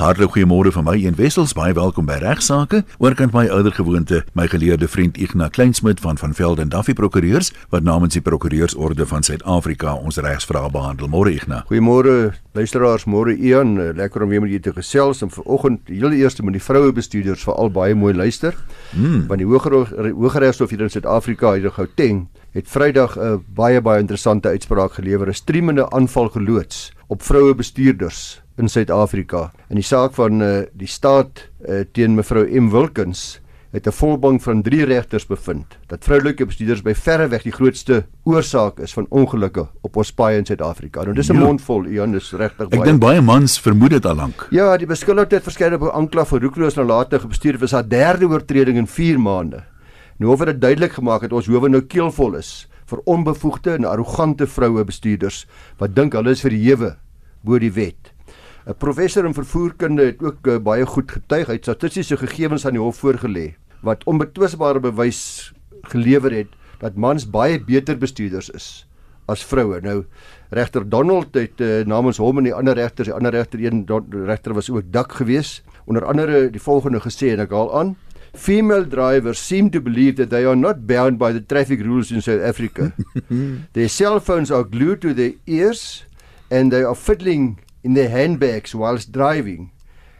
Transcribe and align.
Hartlik 0.00 0.30
goeiemôre 0.32 0.70
van 0.72 0.86
my 0.86 0.94
een 0.96 1.12
Wessels, 1.18 1.52
baie 1.52 1.74
welkom 1.76 2.06
by 2.08 2.14
Regsake. 2.22 2.78
Oorkant 3.04 3.34
my 3.36 3.42
ouer 3.52 3.74
gewoonte, 3.76 4.22
my 4.32 4.46
geleerde 4.48 4.86
vriend 4.88 5.18
Ignas 5.20 5.50
Kleinsmid 5.52 6.00
van 6.00 6.16
van 6.16 6.32
Velden 6.32 6.70
Duffy 6.72 6.94
Prokureurs 6.96 7.50
wat 7.68 7.84
namens 7.84 8.16
die 8.16 8.22
Prokureursorde 8.24 9.04
van 9.06 9.22
Suid-Afrika 9.22 9.92
ons 10.00 10.16
regsvrae 10.16 10.70
behandel. 10.72 11.10
Môre 11.12 11.34
Ignas. 11.36 11.66
Goeiemôre 11.68 12.32
luisteraars, 12.56 13.04
môre 13.04 13.36
Ian, 13.36 13.76
lekker 13.92 14.24
om 14.24 14.32
weer 14.32 14.40
met 14.40 14.54
julle 14.54 14.64
te 14.70 14.72
gesels 14.72 15.20
en 15.20 15.34
vanoggend 15.36 15.92
heel 15.92 16.16
eerste 16.16 16.48
met 16.48 16.56
die 16.56 16.64
vroue 16.64 16.96
bestuurders 16.96 17.44
veral 17.44 17.68
baie 17.68 17.94
mooi 17.94 18.14
luister. 18.16 18.56
Mm. 18.96 19.26
Want 19.28 19.44
die 19.44 19.50
hoër 19.52 20.14
hooggeregshof 20.16 20.72
hier 20.72 20.80
in 20.80 20.96
Suid-Afrika, 20.96 21.52
hier 21.58 21.68
in 21.68 21.76
Gauteng, 21.76 22.28
het 22.56 22.72
Vrydag 22.72 23.18
'n 23.20 23.44
baie 23.52 23.80
baie 23.84 24.00
interessante 24.00 24.48
uitspraak 24.48 24.96
gelewer, 24.96 25.28
'n 25.28 25.34
streemende 25.34 25.90
aanval 25.90 26.32
geloods 26.32 26.88
op 27.06 27.22
vroue 27.22 27.54
bestuurders 27.54 28.40
in 28.60 28.68
Suid-Afrika. 28.68 29.48
In 29.72 29.80
die 29.80 29.86
saak 29.86 30.16
van 30.18 30.42
uh, 30.44 30.50
die 30.76 30.88
staat 30.90 31.46
uh, 31.64 31.82
teen 31.96 32.18
mevrou 32.18 32.44
M 32.44 32.70
Wilkins 32.72 33.40
het 33.70 33.86
'n 33.86 33.92
volbank 33.92 34.42
van 34.42 34.62
3 34.62 34.84
regters 34.84 35.26
bevind 35.26 35.78
dat 35.86 36.04
vroulike 36.04 36.46
bestuurders 36.46 36.82
by 36.82 36.94
verre 36.94 37.28
weg 37.28 37.42
die 37.42 37.52
grootste 37.52 38.04
oorsaak 38.24 38.78
is 38.78 38.92
van 38.92 39.06
ongelukke 39.08 39.68
op 39.80 39.96
ons 39.96 40.12
paaie 40.12 40.38
in 40.38 40.44
Suid-Afrika. 40.44 41.02
Nou 41.02 41.14
dis 41.14 41.30
'n 41.30 41.34
ja. 41.34 41.44
mondvol, 41.44 41.86
Ian, 41.86 42.12
dis 42.12 42.32
regtig 42.32 42.68
baie. 42.68 42.80
Ek 42.80 42.86
dink 42.86 43.00
baie 43.00 43.20
mans 43.20 43.60
vermoed 43.60 43.90
dit 43.90 44.06
al 44.06 44.14
lank. 44.14 44.46
Ja, 44.50 44.76
die 44.76 44.86
beskuldigde 44.86 45.36
het 45.36 45.44
verskeie 45.44 45.92
aanklag 45.92 46.28
vir 46.28 46.40
roekloos 46.40 46.74
nalatige 46.74 47.26
bestuur 47.26 47.58
vir 47.58 47.68
sy 47.68 47.82
derde 47.82 48.26
oortreding 48.26 48.76
in 48.76 48.86
4 48.86 49.18
maande. 49.18 49.64
Nou 50.18 50.32
of 50.32 50.44
dit 50.44 50.60
duidelik 50.60 50.92
gemaak 50.92 51.22
het 51.22 51.32
ons 51.32 51.46
howe 51.46 51.68
nou 51.68 51.80
keelvol 51.80 52.34
is 52.34 52.68
vir 52.90 53.00
onbevoegde 53.04 53.74
en 53.74 53.84
arrogante 53.84 54.46
vroue 54.46 54.84
bestuurders 54.84 55.46
wat 55.78 55.94
dink 55.94 56.12
hulle 56.12 56.30
is 56.30 56.40
verhewe 56.40 56.96
bo 57.42 57.58
die 57.58 57.72
wet. 57.72 58.09
'n 58.70 58.78
Professor 58.78 59.24
in 59.24 59.34
vervoerkunde 59.34 60.04
het 60.04 60.22
ook 60.22 60.46
uh, 60.46 60.58
baie 60.58 60.86
goed 60.86 61.10
getuig 61.10 61.48
uit 61.48 61.62
statistiese 61.62 62.16
gegevens 62.16 62.66
aan 62.66 62.76
die 62.78 62.82
hof 62.82 63.00
voorgelê 63.02 63.54
wat 63.82 64.04
onbetwisbare 64.04 64.80
bewys 64.80 65.52
gelewer 65.90 66.32
het 66.32 66.52
dat 66.78 66.94
mans 66.94 67.26
baie 67.30 67.58
beter 67.58 67.98
bestuurders 67.98 68.50
is 68.50 68.86
as 69.26 69.42
vroue. 69.44 69.80
Nou 69.82 70.04
regter 70.50 70.88
Donald 70.88 71.34
het 71.34 71.60
uh, 71.60 71.84
namens 71.86 72.18
hom 72.18 72.38
en 72.38 72.46
die 72.46 72.54
ander 72.54 72.74
regters, 72.74 73.08
die 73.08 73.16
ander 73.16 73.34
regter 73.34 73.64
een 73.64 73.84
regter 74.26 74.54
was 74.54 74.70
ook 74.70 74.92
dak 74.92 75.12
geweest, 75.12 75.64
onder 75.84 76.04
andere 76.04 76.50
die 76.50 76.62
volgende 76.62 77.00
gesê 77.00 77.34
en 77.34 77.42
ek 77.46 77.50
haal 77.50 77.74
aan 77.78 77.96
Female 78.34 78.86
drivers 78.86 79.40
seem 79.42 79.70
to 79.70 79.80
believe 79.80 80.14
that 80.14 80.30
they 80.30 80.46
are 80.46 80.54
not 80.54 80.86
bound 80.86 81.18
by 81.18 81.32
the 81.32 81.42
traffic 81.42 81.80
rules 81.82 82.12
in 82.12 82.22
South 82.22 82.42
Africa. 82.42 82.92
their 83.74 83.88
cell 83.88 84.20
phones 84.20 84.52
are 84.52 84.62
glued 84.62 85.00
to 85.00 85.12
their 85.14 85.34
ears 85.46 86.04
and 86.50 86.70
they 86.70 86.84
are 86.84 86.94
fiddling 86.94 87.58
in 87.82 87.94
their 87.94 88.10
handbags 88.10 88.74
whilst 88.74 89.12
driving. 89.12 89.70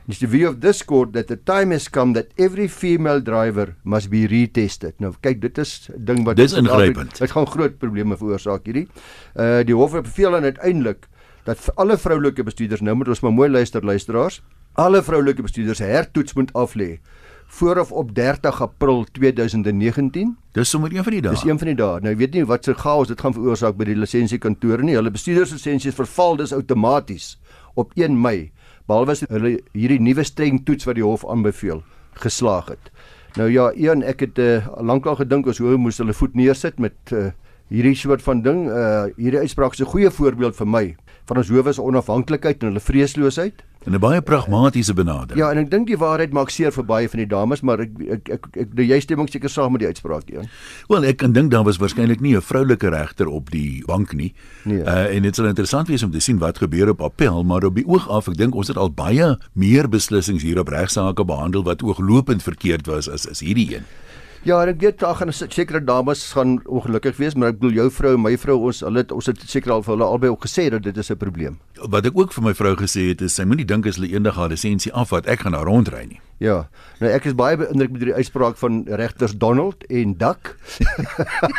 It's 0.09 0.19
the 0.19 0.27
view 0.27 0.49
of 0.49 0.61
this 0.61 0.83
court 0.83 1.13
that 1.13 1.29
the 1.29 1.37
time 1.37 1.71
has 1.71 1.89
come 1.89 2.15
that 2.15 2.33
every 2.37 2.67
female 2.67 3.21
driver 3.21 3.77
must 3.85 4.11
be 4.11 4.27
retested. 4.27 4.97
Nou 4.99 5.13
kyk, 5.23 5.41
dit 5.41 5.59
is 5.59 5.89
'n 5.89 6.05
ding 6.05 6.25
wat 6.25 6.37
Dis 6.37 6.53
ingrypend. 6.53 7.19
Dit 7.19 7.31
gaan 7.31 7.47
groot 7.47 7.79
probleme 7.79 8.17
veroorsaak 8.17 8.65
hierdie. 8.67 8.89
Uh 9.37 9.63
die 9.63 9.75
hof 9.75 9.93
beveel 9.93 10.35
aan 10.35 10.45
uiteindelik 10.45 11.07
dat 11.45 11.59
vir 11.59 11.75
alle 11.75 11.97
vroulike 11.97 12.43
bestuurders 12.43 12.81
nou 12.81 12.97
moet 12.97 13.09
ons 13.09 13.21
maar 13.21 13.33
mooi 13.33 13.49
luister 13.51 13.85
luisteraars, 13.85 14.43
alle 14.75 15.03
vroulike 15.03 15.43
bestuurders 15.43 15.79
hertoets 15.79 16.35
moet 16.35 16.53
aflê 16.53 16.99
vooraf 17.51 17.93
op 17.93 18.15
30 18.15 18.63
April 18.63 19.07
2019. 19.13 20.37
Dis 20.53 20.71
sommer 20.71 20.95
een 20.95 21.03
van 21.03 21.13
die 21.13 21.23
dae. 21.23 21.31
Dis 21.35 21.43
een 21.45 21.59
van 21.59 21.67
die 21.67 21.77
dae. 21.77 21.99
Nou 22.01 22.13
ek 22.13 22.19
weet 22.19 22.35
nie 22.35 22.45
wat 22.47 22.65
se 22.65 22.75
chaos 22.79 23.11
dit 23.11 23.21
gaan 23.21 23.35
veroorsaak 23.35 23.79
by 23.79 23.89
die 23.91 23.97
lisensiekantore 23.99 24.87
nie. 24.87 24.95
Hulle 24.95 25.11
bestuurderslisensies 25.11 25.97
verval 25.99 26.39
dus 26.39 26.55
outomaties 26.55 27.33
op 27.75 27.93
1 27.97 28.21
Mei 28.21 28.51
behalwe 28.87 29.15
as 29.15 29.25
hulle 29.29 29.59
hierdie 29.73 30.01
nuwe 30.03 30.25
streng 30.25 30.65
toets 30.67 30.89
wat 30.89 30.99
die 30.99 31.07
hof 31.07 31.25
aanbeveel 31.29 31.83
geslaag 32.21 32.73
het. 32.75 32.91
Nou 33.39 33.47
ja, 33.51 33.71
een 33.77 34.03
ek 34.03 34.25
het 34.27 34.39
uh, 34.43 34.67
lankal 34.83 35.21
gedink 35.21 35.47
ons 35.47 35.61
hoe 35.63 35.77
moes 35.79 36.01
hulle 36.03 36.17
voet 36.17 36.35
neersit 36.35 36.81
met 36.83 37.15
uh, 37.15 37.31
hierdie 37.71 37.95
soort 37.95 38.23
van 38.27 38.43
ding. 38.43 38.67
Uh 38.67 39.07
hierdie 39.17 39.45
uitspraak 39.47 39.79
is 39.79 39.83
'n 39.83 39.93
goeie 39.93 40.11
voorbeeld 40.11 40.57
vir 40.57 40.67
my 40.67 40.97
van 41.27 41.37
ons 41.37 41.49
howe 41.49 41.73
se 41.73 41.83
onafhanklikheid 41.83 42.63
en 42.63 42.73
hulle 42.73 42.83
vreesloosheid. 42.83 43.63
En 43.85 43.95
'n 43.95 43.99
baie 43.99 44.21
pragmatiese 44.21 44.93
benadering. 44.95 45.39
Ja, 45.39 45.51
en 45.51 45.59
ek 45.59 45.71
dink 45.71 45.87
die 45.87 45.97
waarheid 45.97 46.33
maak 46.33 46.51
seer 46.51 46.73
vir 46.73 46.85
baie 46.85 47.09
van 47.09 47.19
die 47.19 47.27
dames, 47.27 47.61
maar 47.61 47.81
ek 47.81 47.91
ek 47.99 48.29
ek, 48.29 48.47
ek, 48.53 48.69
ek 48.77 48.85
jy 48.85 49.01
stem 49.01 49.21
ook 49.21 49.29
seker 49.29 49.49
saam 49.49 49.73
met 49.73 49.81
die 49.81 49.89
uitspraak 49.89 50.29
hier. 50.29 50.45
Wel, 50.89 51.05
ek 51.05 51.17
kan 51.17 51.33
dink 51.33 51.51
daar 51.51 51.65
was 51.65 51.79
waarskynlik 51.79 52.21
nie 52.21 52.37
'n 52.37 52.43
vroulike 52.43 52.89
regter 52.89 53.27
op 53.27 53.51
die 53.51 53.83
bank 53.87 54.13
nie. 54.13 54.35
Nee. 54.65 54.83
Uh 54.85 55.17
en 55.17 55.23
dit 55.23 55.35
sal 55.35 55.47
interessant 55.47 55.89
wees 55.89 56.03
om 56.03 56.11
te 56.11 56.21
sien 56.21 56.39
wat 56.39 56.59
gebeur 56.59 56.89
op 56.89 57.01
appel, 57.01 57.43
maar 57.45 57.65
op 57.65 57.75
die 57.75 57.87
oog 57.87 58.09
af, 58.09 58.29
ek 58.29 58.37
dink 58.37 58.55
ons 58.55 58.69
het 58.69 58.77
al 58.77 58.91
baie 58.91 59.39
meer 59.53 59.89
beslissings 59.89 60.43
hier 60.43 60.59
op 60.59 60.69
regsaake 60.69 61.25
behandel 61.25 61.63
wat 61.63 61.83
ooglopend 61.83 62.43
verkeerd 62.43 62.87
was 62.87 63.09
as 63.09 63.29
as 63.29 63.41
hierdie 63.41 63.77
een. 63.77 63.85
Ja, 64.41 64.57
ek 64.65 64.79
weet 64.81 65.03
daar 65.03 65.19
gaan 65.19 65.33
sekere 65.37 65.83
dames 65.85 66.23
gaan 66.33 66.55
ongelukkig 66.65 67.19
wees, 67.21 67.35
maar 67.37 67.53
ek 67.53 67.59
bedoel 67.61 67.75
jou 67.77 67.89
vrou 67.93 68.13
en 68.17 68.23
my 68.25 68.33
vrou 68.41 68.55
ons 68.71 68.79
hulle 68.87 69.03
ons 69.13 69.27
het 69.29 69.43
seker 69.45 69.75
al 69.75 69.83
vir 69.85 69.93
hulle 69.93 70.07
albei 70.09 70.31
ook 70.33 70.47
gesê 70.47 70.71
dat 70.73 70.87
dit 70.87 70.97
is 70.97 71.11
'n 71.13 71.17
probleem. 71.21 71.59
Wat 71.77 72.07
ek 72.07 72.17
ook 72.17 72.33
vir 72.33 72.45
my 72.45 72.55
vrou 72.55 72.75
gesê 72.77 73.13
het 73.13 73.21
is 73.21 73.35
sy 73.35 73.45
moenie 73.45 73.67
dink 73.67 73.87
as 73.87 73.97
hulle 73.97 74.09
eendag 74.09 74.37
haar 74.37 74.49
lisensie 74.49 74.93
afvat, 74.93 75.27
ek 75.27 75.41
gaan 75.41 75.53
daar 75.53 75.69
rondry 75.69 76.07
nie. 76.09 76.21
Ja. 76.39 76.69
Nou 77.01 77.13
ek 77.13 77.25
is 77.25 77.35
baie 77.35 77.57
beïndruk 77.57 77.91
met 77.91 78.01
die 78.01 78.15
uitspraak 78.15 78.57
van 78.57 78.85
regters 78.89 79.37
Donald 79.37 79.85
en 79.91 80.17
Duck. 80.17 80.57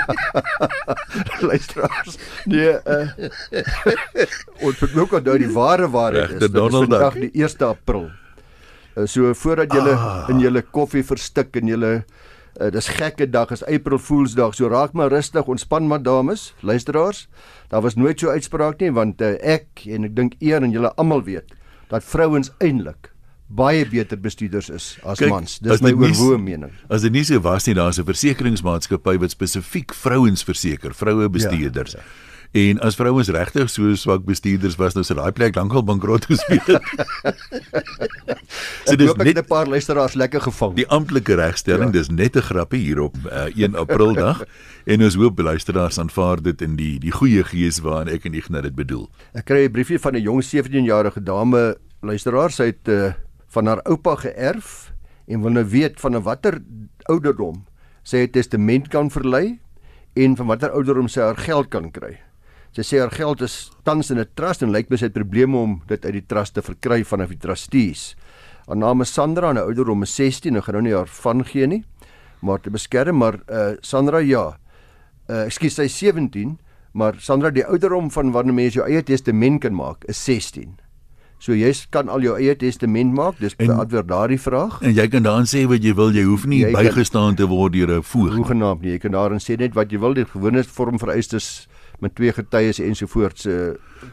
Luisteraars. 1.49 2.17
Nee, 2.45 2.73
uh 2.85 3.09
Ons 4.65 4.79
moet 4.79 4.95
ook 4.95 5.13
onthou 5.13 5.37
die 5.37 5.53
ware 5.53 5.89
waarheid 5.89 6.41
is. 6.41 6.51
Donald 6.51 6.89
Duck 6.89 7.13
die 7.13 7.31
1 7.33 7.61
April. 7.61 8.09
Uh, 8.97 9.05
so 9.05 9.33
voordat 9.33 9.71
jy 9.71 9.93
ah. 9.93 10.25
in 10.29 10.39
jou 10.39 10.61
koffie 10.71 11.03
verstik 11.03 11.55
en 11.55 11.67
jy 11.67 12.03
Uh, 12.59 12.67
dis 12.71 12.87
gekke 12.87 13.29
dag, 13.31 13.51
is 13.51 13.63
April 13.63 13.99
Fools 13.99 14.33
dag. 14.35 14.55
So 14.55 14.67
raak 14.67 14.93
maar 14.93 15.09
rustig, 15.09 15.47
ontspan 15.47 15.87
maar 15.87 16.03
dames, 16.03 16.53
luisteraars. 16.59 17.27
Daar 17.71 17.81
was 17.81 17.95
nooit 17.95 18.19
so 18.19 18.29
uitspraak 18.29 18.79
nie 18.83 18.91
want 18.91 19.21
uh, 19.21 19.37
ek 19.39 19.85
en 19.87 20.09
ek 20.09 20.15
dink 20.15 20.35
eer 20.39 20.61
en 20.61 20.71
julle 20.71 20.91
almal 20.99 21.23
weet 21.23 21.55
dat 21.91 22.03
vrouens 22.03 22.51
eintlik 22.59 23.11
baie 23.51 23.83
beter 23.87 24.19
bestuurders 24.19 24.69
is 24.71 24.85
as 25.03 25.19
Kijk, 25.19 25.31
mans. 25.31 25.57
Dis 25.59 25.83
my 25.83 25.91
oorwoe 25.91 26.37
mening. 26.39 26.71
As 26.89 27.03
dit 27.03 27.11
nie 27.11 27.23
so 27.27 27.39
was 27.43 27.67
nie, 27.67 27.75
daar's 27.75 27.99
'n 27.99 28.07
versekeringsmaatskappy 28.07 29.17
wat 29.19 29.31
spesifiek 29.31 29.93
vrouens 29.93 30.43
verseker, 30.43 30.93
vroue 30.93 31.29
bestuurders. 31.29 31.91
Ja, 31.91 31.99
ja. 31.99 32.30
En 32.51 32.79
as 32.83 32.97
vrouens 32.99 33.29
regtig 33.31 33.69
so 33.71 33.93
swak 33.95 34.25
bestuurders 34.27 34.75
was 34.75 34.95
nou 34.97 35.05
sy 35.07 35.15
daai 35.15 35.31
plek 35.31 35.55
lankal 35.55 35.85
bankrot 35.87 36.25
gespeel 36.27 36.59
het. 36.75 37.37
so 38.83 38.97
dis 38.99 39.13
net 39.23 39.39
'n 39.39 39.47
paar 39.47 39.71
luisteraars 39.71 40.17
lekker 40.19 40.41
gevang. 40.41 40.75
Die 40.75 40.87
amptelike 40.87 41.37
regstelling, 41.39 41.95
ja. 41.95 41.99
dis 41.99 42.09
net 42.09 42.35
'n 42.35 42.43
grappie 42.43 42.83
hier 42.83 42.99
op 42.99 43.15
uh, 43.23 43.47
eh, 43.47 43.63
1 43.63 43.75
April 43.75 44.13
dag 44.13 44.43
en 44.91 45.03
ons 45.03 45.15
hoop 45.15 45.39
luisteraars 45.39 45.99
aanvaar 45.99 46.43
dit 46.43 46.61
in 46.61 46.75
die 46.75 46.99
die 46.99 47.11
goeie 47.11 47.43
gees 47.43 47.79
waarin 47.79 48.11
ek 48.11 48.25
en 48.25 48.33
Ignas 48.33 48.61
dit 48.61 48.75
bedoel. 48.75 49.07
Ek 49.31 49.45
kry 49.45 49.63
'n 49.63 49.71
briefie 49.71 49.99
van 49.99 50.15
'n 50.15 50.21
jong 50.21 50.43
17-jarige 50.43 51.23
dame 51.23 51.77
luisteraar 52.01 52.51
sy 52.51 52.75
het 52.75 52.87
uh, 52.87 53.13
van 53.47 53.67
haar 53.67 53.79
oupa 53.87 54.15
geërf 54.15 54.91
en 55.27 55.41
wil 55.41 55.51
nou 55.51 55.63
weet 55.63 55.99
van 55.99 56.19
watter 56.19 56.59
ouderdom 57.07 57.63
sy 58.03 58.27
'n 58.27 58.31
testament 58.31 58.91
kan 58.91 59.07
verlei 59.07 59.59
en 60.19 60.35
van 60.35 60.47
watter 60.47 60.71
ouderdom 60.71 61.07
sy 61.07 61.21
haar 61.21 61.37
geld 61.37 61.69
kan 61.71 61.91
kry. 61.91 62.19
Sy 62.71 62.85
sê 62.87 62.99
haar 63.01 63.11
geld 63.11 63.41
is 63.43 63.69
tans 63.83 64.11
in 64.11 64.19
'n 64.19 64.27
trust 64.35 64.63
en 64.63 64.71
lyk 64.71 64.89
my 64.89 64.95
sy 64.95 65.05
het 65.09 65.13
probleme 65.13 65.57
om 65.57 65.81
dit 65.87 66.05
uit 66.05 66.13
die 66.13 66.27
trust 66.27 66.53
te 66.53 66.61
verkry 66.61 67.03
vanaf 67.03 67.29
die 67.29 67.37
trustees. 67.37 68.15
Haar 68.67 68.77
naam 68.77 69.01
is 69.01 69.11
Sandra 69.11 69.49
en 69.49 69.57
haar 69.57 69.67
ouderdom 69.67 70.03
is 70.03 70.15
16 70.15 70.55
en 70.55 70.63
gaan 70.63 70.75
nou 70.75 70.83
nie 70.83 70.95
haar 70.95 71.07
van 71.07 71.43
gee 71.43 71.67
nie, 71.67 71.83
maar 72.41 72.61
te 72.61 72.69
beskerm 72.69 73.17
maar 73.17 73.41
uh 73.49 73.75
Sandra 73.81 74.19
ja. 74.19 74.55
Uh 75.27 75.45
ekskuus 75.45 75.75
sy 75.75 75.87
17, 75.87 76.59
maar 76.93 77.19
Sandra 77.19 77.49
die 77.49 77.65
ouderdom 77.65 78.09
van 78.11 78.31
wanneer 78.31 78.53
mens 78.53 78.73
jou 78.73 78.87
eie 78.87 79.03
testament 79.03 79.61
kan 79.61 79.75
maak 79.75 80.05
is 80.07 80.23
16. 80.23 80.79
So 81.39 81.53
jy 81.53 81.73
kan 81.89 82.07
al 82.07 82.21
jou 82.21 82.37
eie 82.37 82.55
testament 82.55 83.13
maak, 83.13 83.39
dis 83.39 83.55
beantwoord 83.55 84.07
daardie 84.07 84.39
vraag. 84.39 84.79
En 84.81 84.93
jy 84.93 85.07
kan 85.09 85.23
daarin 85.23 85.49
sê 85.49 85.65
wat 85.67 85.83
jy 85.83 85.93
wil, 85.97 86.13
jy 86.13 86.23
hoef 86.23 86.45
nie 86.45 86.61
jy 86.61 86.71
bygestaan 86.71 87.35
kan, 87.35 87.35
te 87.35 87.47
word 87.49 87.73
deur 87.73 87.97
'n 87.97 88.03
voog. 88.03 88.35
Hoegenaamd 88.35 88.81
nie, 88.81 88.91
jy 88.91 88.99
kan 88.99 89.11
daarin 89.11 89.39
sê 89.39 89.57
net 89.57 89.73
wat 89.73 89.91
jy 89.91 89.99
wil, 89.99 90.13
die 90.13 90.25
gewone 90.25 90.63
vorm 90.63 90.99
vereistes 90.99 91.67
met 92.01 92.15
twee 92.17 92.33
getuies 92.33 92.79
ensovoorts 92.81 93.45
se 93.45 93.55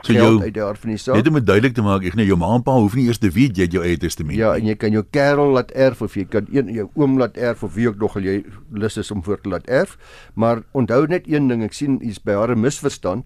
so 0.02 0.12
geld 0.12 0.42
uit 0.42 0.54
daar 0.54 0.76
van 0.76 0.90
die 0.92 0.98
saak. 1.00 1.16
Net 1.16 1.28
om 1.30 1.38
dit 1.38 1.46
duidelik 1.46 1.74
te 1.74 1.82
maak, 1.82 2.04
ek 2.04 2.16
nee 2.18 2.28
jou 2.28 2.36
ma 2.38 2.50
en 2.58 2.64
pa 2.64 2.74
hoef 2.76 2.94
nie 2.98 3.06
eers 3.08 3.20
te 3.22 3.30
weet 3.32 3.56
jy 3.56 3.68
het 3.68 3.76
jou 3.76 3.84
eie 3.84 3.98
testament. 4.00 4.36
Ja, 4.38 4.52
en 4.58 4.68
jy 4.68 4.76
kan 4.76 4.92
jou 4.92 5.04
kerel 5.14 5.54
laat 5.56 5.72
erf 5.72 6.02
of 6.04 6.16
jy 6.18 6.26
kan 6.28 6.48
een 6.52 6.68
jou 6.74 6.88
oom 7.00 7.16
laat 7.20 7.40
erf 7.40 7.64
of 7.64 7.74
wie 7.78 7.88
ook 7.88 7.98
nog 8.00 8.18
al 8.20 8.28
jy 8.28 8.36
lus 8.76 9.00
is 9.00 9.10
om 9.14 9.24
voor 9.24 9.40
te 9.40 9.52
laat 9.54 9.66
erf. 9.66 9.96
Maar 10.34 10.62
onthou 10.76 11.06
net 11.08 11.28
een 11.30 11.48
ding, 11.48 11.64
ek 11.64 11.76
sien 11.76 11.98
hier's 12.04 12.20
by 12.20 12.36
haar 12.36 12.52
'n 12.52 12.60
misverstand. 12.60 13.24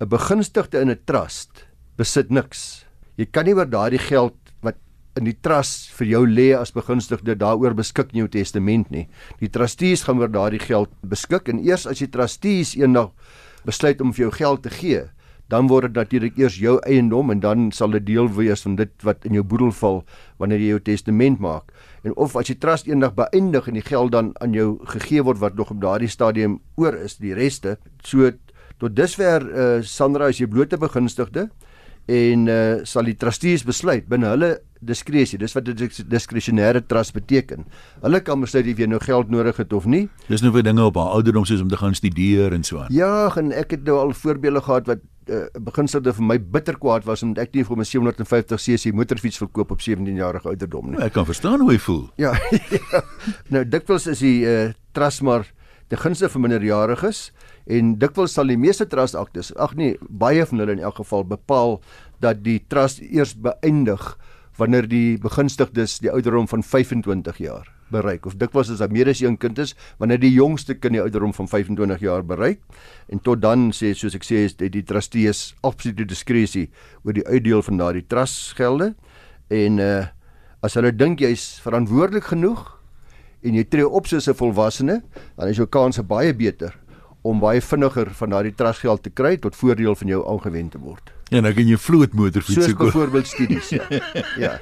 'n 0.00 0.08
Begunstigde 0.08 0.80
in 0.80 0.90
'n 0.90 1.00
trust 1.04 1.66
besit 1.98 2.30
niks. 2.30 2.86
Jy 3.18 3.26
kan 3.26 3.44
nie 3.44 3.54
oor 3.54 3.68
daardie 3.68 3.98
geld 3.98 4.36
wat 4.62 4.76
in 5.16 5.24
die 5.24 5.36
trust 5.42 5.90
vir 5.98 6.06
jou 6.06 6.26
lê 6.26 6.54
as 6.56 6.70
begunstigde 6.72 7.34
daaroor 7.34 7.74
beskik 7.74 8.12
in 8.14 8.20
jou 8.20 8.28
testament 8.28 8.90
nie. 8.90 9.08
Die 9.40 9.50
trustees 9.50 10.04
gaan 10.06 10.18
oor 10.18 10.30
daardie 10.30 10.62
geld 10.62 10.88
beskik 11.02 11.48
en 11.48 11.58
eers 11.58 11.86
as 11.86 11.98
die 11.98 12.08
trustees 12.08 12.76
eendag 12.76 13.10
besluit 13.64 14.00
om 14.00 14.12
vir 14.12 14.28
jou 14.28 14.32
geld 14.34 14.62
te 14.62 14.70
gee, 14.70 15.04
dan 15.48 15.68
word 15.68 15.88
dit 15.88 15.96
natuurlik 15.96 16.36
eers 16.38 16.58
jou 16.60 16.76
eiendom 16.84 17.30
en 17.32 17.40
dan 17.40 17.70
sal 17.72 17.94
dit 17.96 18.04
deel 18.04 18.28
wees 18.36 18.62
van 18.66 18.76
dit 18.76 18.90
wat 19.06 19.24
in 19.24 19.38
jou 19.38 19.44
boedel 19.44 19.72
val 19.72 20.02
wanneer 20.36 20.60
jy 20.60 20.74
jou 20.74 20.82
testament 20.90 21.40
maak. 21.40 21.72
En 22.04 22.12
of 22.16 22.36
as 22.36 22.50
die 22.50 22.58
trust 22.60 22.88
eendag 22.88 23.14
beëindig 23.16 23.68
en 23.68 23.78
die 23.80 23.86
geld 23.86 24.12
dan 24.12 24.34
aan 24.44 24.52
jou 24.56 24.76
gegee 24.92 25.24
word 25.24 25.40
wat 25.40 25.56
nog 25.56 25.72
op 25.72 25.80
daardie 25.80 26.10
stadium 26.12 26.60
oor 26.76 26.94
is, 27.00 27.16
die 27.16 27.34
reste, 27.34 27.78
so 28.04 28.30
tot 28.78 28.94
dusver 28.94 29.48
uh, 29.48 29.80
Sandra 29.82 30.28
as 30.28 30.38
jy 30.38 30.46
blote 30.46 30.78
begunstigde 30.78 31.48
en 32.08 32.46
uh, 32.48 32.84
sal 32.88 33.08
die 33.08 33.16
trustees 33.18 33.64
besluit 33.68 34.06
binne 34.08 34.30
hulle 34.32 34.52
diskresie. 34.80 35.38
Dis 35.38 35.54
wat 35.54 35.68
'n 35.68 35.90
diskresionêre 36.08 36.86
trust 36.86 37.12
beteken. 37.12 37.66
Hulle 38.02 38.20
kan 38.20 38.40
besluit 38.40 38.66
of 38.66 38.78
jy 38.78 38.86
nou 38.86 39.00
geld 39.00 39.30
nodig 39.30 39.56
het 39.56 39.72
of 39.72 39.84
nie. 39.84 40.08
Dis 40.28 40.42
nou 40.42 40.52
vir 40.52 40.62
dinge 40.62 40.84
op 40.84 40.94
haar 40.94 41.12
ouderdom 41.14 41.44
soos 41.44 41.60
om 41.60 41.68
te 41.68 41.76
gaan 41.76 41.94
studeer 41.94 42.52
en 42.52 42.64
so 42.64 42.78
aan. 42.78 42.88
Ja, 42.90 43.30
en 43.36 43.52
ek 43.52 43.70
het 43.70 43.84
nou 43.84 43.98
al 43.98 44.12
voorbeelde 44.12 44.60
gehad 44.60 44.86
wat 44.86 44.98
uh, 45.28 45.46
beginselde 45.60 46.12
vir 46.12 46.24
my 46.24 46.38
bitter 46.38 46.78
kwaad 46.78 47.04
was 47.04 47.22
omdat 47.22 47.48
ek 47.48 47.54
nie 47.54 47.64
vir 47.64 47.76
my 47.76 47.84
750 47.84 48.60
cc 48.64 48.92
motorfiets 48.96 49.38
verkoop 49.38 49.70
op 49.70 49.80
17 49.80 50.16
jarige 50.16 50.48
ouderdom 50.48 50.90
nie. 50.90 50.96
Nou, 50.96 51.06
ek 51.06 51.12
kan 51.12 51.26
verstaan 51.28 51.60
hoe 51.60 51.72
jy 51.72 51.78
voel. 51.78 52.08
Ja. 52.16 52.34
ja. 52.78 53.02
nou 53.48 53.64
dikwels 53.68 54.06
is 54.06 54.24
die 54.24 54.42
uh, 54.48 54.72
trust 54.92 55.22
maar 55.22 55.46
te 55.88 55.96
gunste 55.96 56.28
vir 56.28 56.44
minderjariges 56.44 57.30
en 57.68 57.94
dikwels 58.00 58.34
sal 58.36 58.50
die 58.50 58.58
meeste 58.60 58.86
trust 58.88 59.16
aktes, 59.16 59.54
ag 59.56 59.74
nee, 59.76 59.96
baie 60.08 60.44
van 60.48 60.62
hulle 60.62 60.76
in 60.76 60.84
elk 60.84 61.00
geval 61.00 61.24
bepaal 61.28 61.78
dat 62.24 62.42
die 62.44 62.58
trust 62.68 63.00
eers 63.04 63.34
beëindig 63.38 64.16
wanneer 64.58 64.88
die 64.90 65.18
begunstigdes 65.22 65.98
die 66.02 66.10
ouderdom 66.10 66.48
van 66.50 66.62
25 66.62 67.38
jaar 67.38 67.68
bereik. 67.94 68.26
Of 68.26 68.36
dikwels 68.36 68.70
as 68.70 68.82
meer 68.92 69.08
as 69.08 69.22
een 69.22 69.38
kind 69.40 69.58
is 69.62 69.74
wanneer 69.98 70.20
die 70.20 70.32
jongste 70.34 70.74
kind 70.74 70.98
die 70.98 71.02
ouderdom 71.02 71.32
van 71.34 71.48
25 71.48 72.02
jaar 72.04 72.24
bereik. 72.26 72.60
En 73.08 73.22
tot 73.22 73.42
dan 73.42 73.70
sê 73.72 73.94
soos 73.94 74.16
ek 74.18 74.26
sê 74.26 74.44
is 74.48 74.56
dit 74.58 74.72
die 74.72 74.84
trustees 74.84 75.54
absolute 75.62 76.04
diskresie 76.08 76.68
oor 77.04 77.16
die 77.16 77.26
uitdeel 77.26 77.62
van 77.62 77.80
daardie 77.80 78.06
trustgelde. 78.06 78.94
En 79.48 79.82
uh 79.82 80.06
as 80.58 80.74
hulle 80.74 80.90
dink 80.90 81.20
jy's 81.22 81.60
verantwoordelik 81.62 82.32
genoeg 82.32 82.64
en 83.46 83.54
jy 83.54 83.62
tree 83.70 83.86
op 83.86 84.08
soos 84.10 84.26
'n 84.26 84.34
volwassene 84.34 85.02
dan 85.36 85.48
is 85.48 85.56
jou 85.56 85.66
kanse 85.66 86.02
baie 86.02 86.34
beter 86.34 86.74
om 87.22 87.38
baie 87.38 87.60
vinniger 87.60 88.10
van 88.10 88.30
daardie 88.30 88.54
trustgeld 88.54 89.02
te 89.02 89.10
kry 89.10 89.36
tot 89.36 89.54
voordeel 89.54 89.94
van 89.94 90.08
jou 90.08 90.26
aangewend 90.26 90.72
te 90.72 90.78
word. 90.78 91.17
Ja, 91.28 91.40
nou 91.44 91.52
kan 91.52 91.68
jy 91.68 91.76
vloot 91.76 92.12
motorfiets 92.16 92.56
koop. 92.56 92.68
Soos 92.72 92.78
byvoorbeeld 92.86 93.26
studies, 93.26 93.68
ja. 93.68 93.84
ja. 94.44 94.60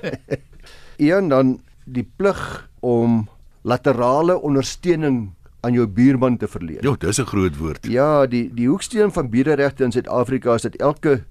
Een 0.97 1.29
dan 1.29 1.61
die 1.85 2.07
plig 2.17 2.69
om 2.81 3.29
laterale 3.63 4.41
ondersteuning 4.41 5.31
aan 5.67 5.75
jou 5.75 5.87
buurman 5.87 6.37
te 6.37 6.49
verleen. 6.49 6.83
Ja, 6.83 6.95
dis 6.99 7.19
'n 7.19 7.27
groot 7.27 7.57
woord. 7.57 7.87
Ja, 7.87 8.27
die 8.27 8.51
die 8.55 8.69
hoeksteen 8.69 9.13
van 9.13 9.31
buurregte 9.31 9.85
in 9.85 9.93
Suid-Afrika 9.93 10.55
is 10.55 10.63
dat 10.63 10.75
elke 10.75 11.25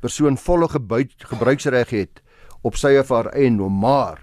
persoon 0.00 0.38
volle 0.38 0.68
gebruiksreg 1.18 1.90
het 1.90 2.22
op 2.62 2.76
sy 2.76 2.96
of 2.98 3.08
haar 3.08 3.26
eiendom, 3.26 3.78
maar 3.78 4.20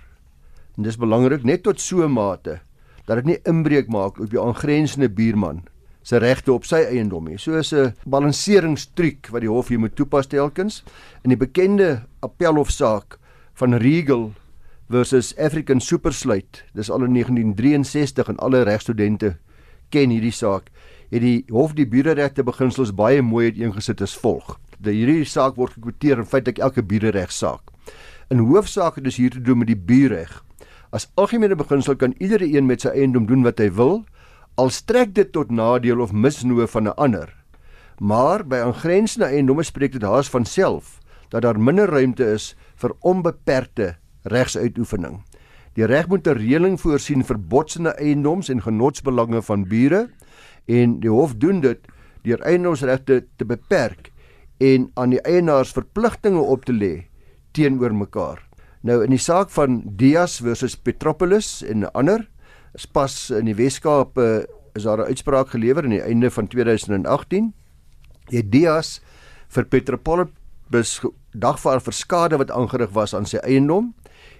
en 0.77 0.83
dis 0.83 0.97
belangrik 0.97 1.43
net 1.43 1.63
tot 1.63 1.81
so 1.81 2.07
mate 2.07 2.59
dat 3.05 3.15
dit 3.15 3.25
nie 3.25 3.39
inbreuk 3.43 3.87
maak 3.87 4.19
op 4.19 4.31
jou 4.31 4.47
aangrensende 4.47 5.09
buurman 5.09 5.63
se 6.03 6.19
regte 6.19 6.51
op 6.53 6.67
sy 6.67 6.83
eiendom 6.91 7.29
nie. 7.31 7.39
So 7.39 7.57
is 7.57 7.73
'n 7.73 7.93
balanseringstruik 8.05 9.29
wat 9.31 9.41
die 9.41 9.49
hof 9.49 9.67
hier 9.67 9.79
moet 9.79 9.95
toepas 9.95 10.27
telkens. 10.27 10.83
In 11.23 11.29
die 11.29 11.37
bekende 11.37 12.03
appelhofsaak 12.21 13.17
van 13.53 13.73
Regal 13.73 14.33
versus 14.89 15.33
African 15.37 15.79
Superslate, 15.81 16.63
dis 16.73 16.89
al 16.89 17.03
in 17.03 17.13
1963 17.13 18.27
en 18.27 18.37
alle 18.37 18.63
regstudente 18.63 19.37
ken 19.89 20.09
hierdie 20.09 20.31
saak. 20.31 20.69
Het 21.09 21.21
die 21.21 21.43
hof 21.49 21.73
die 21.73 21.87
bureregte 21.87 22.43
beginsels 22.43 22.93
baie 22.93 23.21
mooi 23.21 23.51
uiteengesit 23.51 24.01
as 24.01 24.17
volg. 24.17 24.59
Dat 24.79 24.93
hierdie 24.93 25.25
saak 25.25 25.55
word 25.55 25.73
gekwoteer 25.73 26.17
in 26.17 26.25
feite 26.25 26.53
elke 26.53 26.83
bureregsaak. 26.83 27.61
In 28.29 28.37
hoofsaak 28.37 28.95
het 28.95 29.03
dit 29.03 29.13
hier 29.13 29.31
te 29.31 29.41
doen 29.41 29.57
met 29.57 29.67
die 29.67 29.77
bureg. 29.77 30.43
As 30.93 31.07
algemene 31.15 31.55
beginsel 31.55 31.95
kan 31.95 32.15
iedere 32.19 32.45
een 32.45 32.65
met 32.65 32.81
sy 32.81 32.89
eiendom 32.89 33.25
doen 33.25 33.43
wat 33.43 33.59
hy 33.59 33.69
wil 33.73 34.03
al 34.55 34.69
strek 34.69 35.13
dit 35.17 35.31
tot 35.33 35.51
nadeel 35.51 36.01
of 36.03 36.11
misnoë 36.13 36.67
van 36.67 36.87
'n 36.87 36.97
ander. 36.97 37.29
Maar 37.99 38.45
by 38.45 38.55
aangrensende 38.55 39.25
eiendomme 39.25 39.63
spreek 39.63 39.91
dit 39.91 40.03
haas 40.03 40.29
van 40.29 40.45
self 40.45 40.99
dat 41.29 41.41
daar 41.41 41.59
minder 41.59 41.89
ruimte 41.89 42.25
is 42.25 42.55
vir 42.75 42.91
onbeperkte 42.99 43.95
regsuitoefening. 44.23 45.23
Die 45.73 45.85
reg 45.85 46.07
moet 46.07 46.27
'n 46.27 46.37
reëling 46.37 46.79
voorsien 46.81 47.23
vir 47.23 47.37
botsende 47.37 47.89
eiendoms 47.89 48.49
en 48.49 48.61
genotsbelange 48.61 49.41
van 49.41 49.67
bure 49.67 50.09
en 50.65 50.99
die 50.99 51.09
hof 51.09 51.35
doen 51.35 51.61
dit 51.61 51.79
deur 52.21 52.41
eiendomsregte 52.41 53.25
te 53.37 53.45
beperk 53.45 54.11
en 54.57 54.91
aan 54.93 55.09
die 55.09 55.21
eienaars 55.21 55.71
verpligtinge 55.71 56.39
op 56.39 56.65
te 56.65 56.73
lê 56.73 57.05
teenoor 57.51 57.95
mekaar. 57.95 58.47
Nou 58.81 59.03
in 59.03 59.09
die 59.09 59.21
saak 59.21 59.49
van 59.49 59.81
Dias 59.85 60.39
versus 60.43 60.75
Petropolis 60.75 61.63
en 61.63 61.91
ander 61.93 62.29
is 62.73 62.85
pas 62.85 63.29
in 63.29 63.45
die 63.45 63.55
Weskaap 63.57 64.17
uh, 64.17 64.43
is 64.73 64.83
daar 64.83 64.97
'n 64.97 65.09
uitspraak 65.13 65.49
gelewer 65.49 65.83
aan 65.83 65.89
die 65.95 66.01
einde 66.01 66.31
van 66.31 66.47
2018. 66.47 67.53
Die 68.29 68.49
Dias 68.49 69.01
vir 69.47 69.65
Petropolis 69.65 71.01
dagvaar 71.31 71.81
vir 71.81 71.93
skade 71.93 72.37
wat 72.37 72.51
aangerig 72.51 72.93
was 72.93 73.13
aan 73.13 73.25
sy 73.25 73.37
eiendom. 73.37 73.93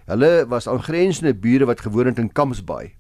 Hulle 0.06 0.46
was 0.50 0.68
aangrensende 0.68 1.34
bure 1.34 1.66
wat 1.66 1.82
gewoon 1.82 2.06
het 2.06 2.20
in 2.20 2.32
Kampsbaai. 2.32 2.94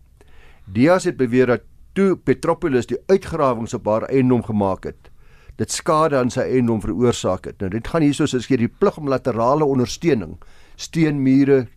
Dias 0.65 1.03
het 1.03 1.17
beweer 1.17 1.47
dat 1.47 1.61
toe 1.93 2.15
Petropolis 2.17 2.87
die 2.89 2.97
uitgrawings 3.07 3.73
op 3.73 3.85
haar 3.85 4.03
eiendom 4.09 4.43
gemaak 4.43 4.83
het, 4.83 5.09
dit 5.57 5.71
skade 5.71 6.17
aan 6.17 6.31
sy 6.33 6.41
eiendom 6.41 6.81
veroorsaak 6.81 7.45
het. 7.45 7.59
Nou 7.61 7.69
dit 7.69 7.87
gaan 7.87 8.01
hierso 8.01 8.25
soos 8.25 8.47
gee 8.49 8.57
die 8.57 8.71
plig 8.71 8.97
om 8.97 9.09
laterale 9.11 9.65
ondersteuning, 9.65 10.37
steenmure, 10.75 11.67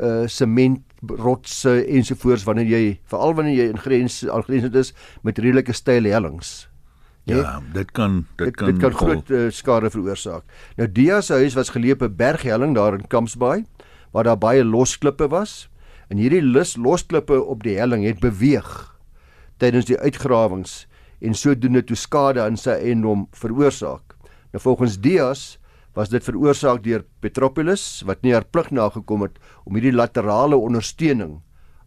uh 0.00 0.26
sement 0.26 0.80
rotse 1.06 1.86
ensovoorts 1.86 2.44
wanneer 2.44 2.68
jy 2.68 2.82
veral 3.08 3.34
wanneer 3.34 3.56
jy 3.56 3.68
in 3.72 3.78
grens 3.80 4.20
aangrensend 4.28 4.74
is 4.74 4.92
met 5.22 5.38
redelike 5.38 5.72
steile 5.72 6.12
hellings. 6.12 6.68
Ja, 7.24 7.60
dit 7.72 7.90
kan 7.92 8.24
dit, 8.36 8.46
dit 8.46 8.56
kan 8.56 8.72
dit 8.72 8.80
kan 8.80 8.94
groot 8.96 9.30
uh, 9.30 9.48
skade 9.50 9.90
veroorsaak. 9.90 10.44
Nou 10.76 10.88
Dia 10.88 11.20
se 11.20 11.34
huis 11.34 11.54
was 11.54 11.70
geleë 11.70 11.98
op 11.98 12.02
'n 12.02 12.16
berghelling 12.16 12.74
daar 12.74 12.94
in 12.94 13.06
Kampsbaai 13.06 13.64
waar 14.12 14.24
daar 14.24 14.38
baie 14.38 14.64
losklippe 14.64 15.28
was 15.28 15.68
en 16.08 16.16
hierdie 16.16 16.42
lus 16.42 16.76
losklippe 16.76 17.42
op 17.42 17.62
die 17.62 17.78
helling 17.78 18.04
het 18.04 18.20
beweeg 18.20 18.98
tydens 19.58 19.84
die 19.84 19.98
uitgrawings 19.98 20.86
en 21.20 21.34
sodoende 21.34 21.84
toe 21.84 21.96
skade 21.96 22.42
aan 22.42 22.56
sy 22.56 22.70
eiendom 22.70 23.28
veroorsaak. 23.32 24.16
Nou 24.52 24.62
volgens 24.62 25.00
Dias 25.00 25.59
was 25.94 26.10
dit 26.12 26.24
veroorsaak 26.24 26.82
deur 26.84 27.04
Petropolis 27.20 28.02
wat 28.06 28.22
nie 28.22 28.34
haar 28.34 28.46
plig 28.46 28.70
nagekom 28.70 29.24
het 29.26 29.38
om 29.64 29.74
hierdie 29.74 29.94
laterale 29.94 30.58
ondersteuning 30.58 31.40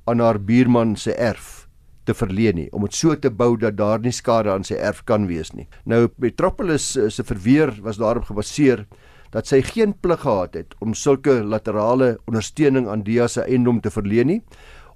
aan 0.09 0.19
haar 0.19 0.39
buurman 0.39 0.97
se 0.99 1.15
erf 1.15 1.63
te 2.03 2.13
verleen 2.13 2.57
nie 2.59 2.67
om 2.75 2.83
dit 2.83 2.97
so 2.97 3.15
te 3.15 3.31
bou 3.31 3.55
dat 3.59 3.77
daar 3.79 4.01
nie 4.03 4.11
skade 4.11 4.51
aan 4.51 4.65
sy 4.67 4.75
erf 4.75 5.03
kan 5.07 5.27
wees 5.29 5.53
nie. 5.55 5.69
Nou 5.87 6.07
Petropolis 6.07 6.95
eh, 6.97 7.09
se 7.09 7.23
verweer 7.23 7.71
was 7.83 8.01
daarop 8.01 8.27
gebaseer 8.27 8.85
dat 9.33 9.47
sy 9.49 9.61
geen 9.65 9.95
plig 10.03 10.21
gehad 10.21 10.57
het 10.59 10.75
om 10.83 10.93
sulke 10.93 11.39
laterale 11.41 12.17
ondersteuning 12.27 12.89
aan 12.91 13.05
Dia 13.07 13.27
se 13.27 13.47
eiendom 13.47 13.81
te 13.81 13.91
verleen 13.91 14.27
nie 14.27 14.41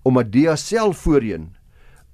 omdat 0.03 0.31
Dia 0.31 0.55
self 0.59 1.05
voorheen 1.07 1.53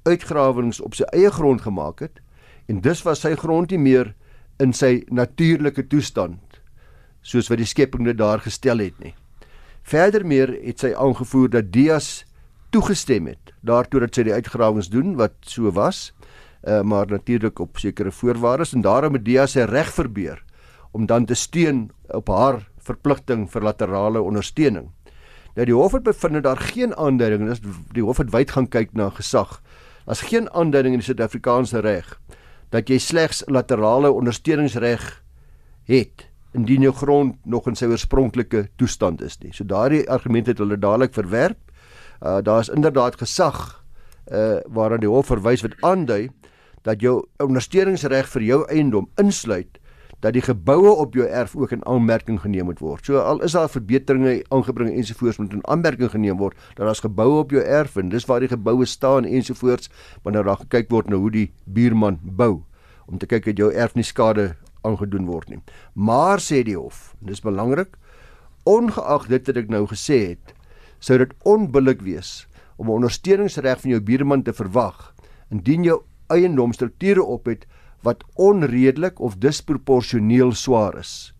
uitgrawings 0.05 0.81
op 0.81 0.95
sy 0.97 1.07
eie 1.15 1.31
grond 1.33 1.65
gemaak 1.65 2.05
het 2.05 2.21
en 2.69 2.81
dus 2.85 3.01
was 3.03 3.25
sy 3.25 3.33
grond 3.39 3.73
nie 3.73 3.81
meer 3.81 4.13
in 4.61 4.73
sy 4.77 5.01
natuurlike 5.09 5.87
toestand 5.89 6.52
soos 7.23 7.49
wat 7.49 7.59
die 7.61 7.67
skepping 7.67 8.05
dit 8.05 8.19
daar 8.19 8.43
gestel 8.43 8.83
het 8.83 8.99
nie. 9.01 9.15
Verdermeer 9.83 10.53
het 10.63 10.83
sy 10.83 10.93
aangevoer 10.95 11.49
dat 11.57 11.71
Dias 11.73 12.23
toegestem 12.71 13.27
het 13.31 13.53
daartoe 13.61 14.03
dat 14.05 14.15
sy 14.15 14.25
die 14.27 14.35
uitgrawings 14.35 14.89
doen 14.91 15.15
wat 15.19 15.35
so 15.47 15.71
was, 15.75 16.11
uh, 16.67 16.81
maar 16.81 17.07
natuurlik 17.11 17.59
op 17.59 17.79
sekere 17.79 18.11
voorwaardes 18.11 18.73
en 18.73 18.83
daarom 18.83 19.17
het 19.17 19.25
Dias 19.25 19.55
sy 19.57 19.67
reg 19.69 19.91
verbeur 19.93 20.43
om 20.93 21.07
dan 21.09 21.25
te 21.25 21.35
steun 21.35 21.87
op 22.13 22.29
haar 22.29 22.61
verpligting 22.83 23.47
vir 23.51 23.65
laterale 23.65 24.21
ondersteuning. 24.21 24.91
Nou 25.55 25.65
die 25.69 25.75
hof 25.75 25.93
het 25.93 26.05
bevind 26.05 26.39
dat 26.39 26.43
daar 26.43 26.61
geen 26.73 26.95
aanduiding 26.97 27.49
is 27.51 27.61
die 27.93 28.03
hof 28.03 28.17
het 28.21 28.33
wyd 28.33 28.51
gaan 28.51 28.67
kyk 28.67 28.93
na 28.97 29.09
gesag. 29.13 29.61
As 30.05 30.25
geen 30.29 30.49
aanduiding 30.51 30.97
in 30.97 31.03
die 31.03 31.07
Suid-Afrikaanse 31.07 31.83
reg 31.85 32.17
dat 32.73 32.89
jy 32.89 32.97
slegs 32.97 33.43
laterale 33.47 34.11
ondersteuningsreg 34.11 35.21
het 35.85 36.25
indien 36.53 36.81
jou 36.81 36.93
grond 36.93 37.35
nog 37.45 37.67
in 37.67 37.75
sy 37.75 37.89
oorspronklike 37.89 38.67
toestand 38.77 39.21
is 39.21 39.39
nie. 39.41 39.53
So 39.53 39.65
daardie 39.65 40.05
argument 40.09 40.47
het 40.47 40.61
hulle 40.61 40.77
dadelik 40.77 41.13
verwerp. 41.13 41.59
Uh 42.21 42.41
daar's 42.41 42.69
inderdaad 42.69 43.17
gesag 43.21 43.83
uh 44.31 44.59
waaraan 44.69 45.03
die 45.03 45.11
hof 45.11 45.31
verwys 45.31 45.65
wat 45.65 45.77
aandui 45.81 46.29
dat 46.83 47.01
jou 47.01 47.23
ondersteuningsreg 47.43 48.27
vir 48.27 48.43
jou 48.43 48.59
eiendom 48.69 49.09
insluit 49.21 49.79
dat 50.23 50.37
die 50.37 50.43
geboue 50.43 50.91
op 51.03 51.15
jou 51.17 51.25
erf 51.27 51.55
ook 51.55 51.73
in 51.75 51.81
aanmerking 51.85 52.39
geneem 52.39 52.69
moet 52.71 52.79
word. 52.79 53.05
So 53.05 53.19
al 53.19 53.41
is 53.43 53.51
daar 53.51 53.67
verbeteringe 53.69 54.43
aangebring 54.55 54.93
ensovoorts 54.95 55.37
moet 55.37 55.53
in 55.53 55.65
aanmerking 55.67 56.11
geneem 56.11 56.37
word 56.39 56.55
dat 56.77 56.85
daar's 56.85 57.03
geboue 57.03 57.41
op 57.43 57.51
jou 57.51 57.63
erf 57.63 57.97
en 57.99 58.09
dis 58.09 58.25
waar 58.25 58.39
die 58.39 58.51
geboue 58.51 58.85
staan 58.85 59.27
ensovoorts 59.27 59.91
wanneer 60.23 60.47
daar 60.47 60.61
gekyk 60.63 60.91
word 60.91 61.09
na 61.11 61.19
hoe 61.19 61.31
die 61.31 61.49
buurman 61.65 62.19
bou 62.23 62.63
om 63.05 63.19
te 63.19 63.27
kyk 63.27 63.51
dat 63.51 63.59
jou 63.59 63.71
erf 63.73 63.97
nie 63.99 64.07
skade 64.07 64.53
aangedoen 64.83 65.25
word 65.25 65.49
nie. 65.49 65.61
Maar 65.93 66.39
sê 66.39 66.63
die 66.63 66.77
hof, 66.77 67.15
en 67.21 67.31
dis 67.31 67.43
belangrik, 67.43 67.97
ongeag 68.63 69.27
dit 69.27 69.47
wat 69.47 69.57
ek 69.57 69.69
nou 69.69 69.85
gesê 69.87 70.19
het, 70.33 70.53
sou 71.03 71.17
dit 71.19 71.33
onbillik 71.43 72.01
wees 72.01 72.47
om 72.77 72.87
'n 72.87 73.03
ondersteuningsreg 73.03 73.81
van 73.81 73.91
jou 73.91 74.01
buurman 74.01 74.43
te 74.43 74.53
verwag 74.53 75.13
indien 75.51 75.83
jou 75.83 76.01
eiendom 76.27 76.73
strukture 76.73 77.23
op 77.23 77.45
het 77.45 77.65
wat 78.03 78.23
onredelik 78.35 79.19
of 79.19 79.37
disproporsioneel 79.37 80.51
swaar 80.51 80.97
is. 80.99 81.33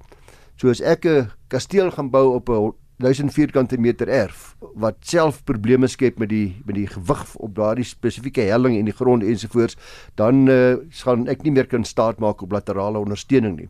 So 0.55 0.69
as 0.69 0.81
ek 0.81 1.05
'n 1.05 1.31
kasteel 1.47 1.91
gaan 1.91 2.09
bou 2.09 2.35
op 2.35 2.49
'n 2.49 2.73
1000 3.01 3.33
vierkante 3.33 3.77
meter 3.77 4.07
erf 4.07 4.55
wat 4.79 4.99
self 5.01 5.41
probleme 5.47 5.87
skep 5.87 6.19
met 6.21 6.29
die 6.29 6.61
met 6.65 6.75
die 6.75 6.87
gewig 6.87 7.23
op 7.35 7.55
daardie 7.55 7.85
spesifieke 7.85 8.45
helling 8.47 8.77
en 8.77 8.85
die 8.85 8.95
grond 8.95 9.23
ensovoorts, 9.23 9.77
dan 10.15 10.47
uh, 10.49 10.75
gaan 11.03 11.27
ek 11.27 11.43
nie 11.43 11.51
meer 11.51 11.67
kan 11.67 11.83
staat 11.83 12.19
maak 12.19 12.41
op 12.41 12.53
laterale 12.53 13.01
ondersteuning 13.01 13.57
nie. 13.57 13.69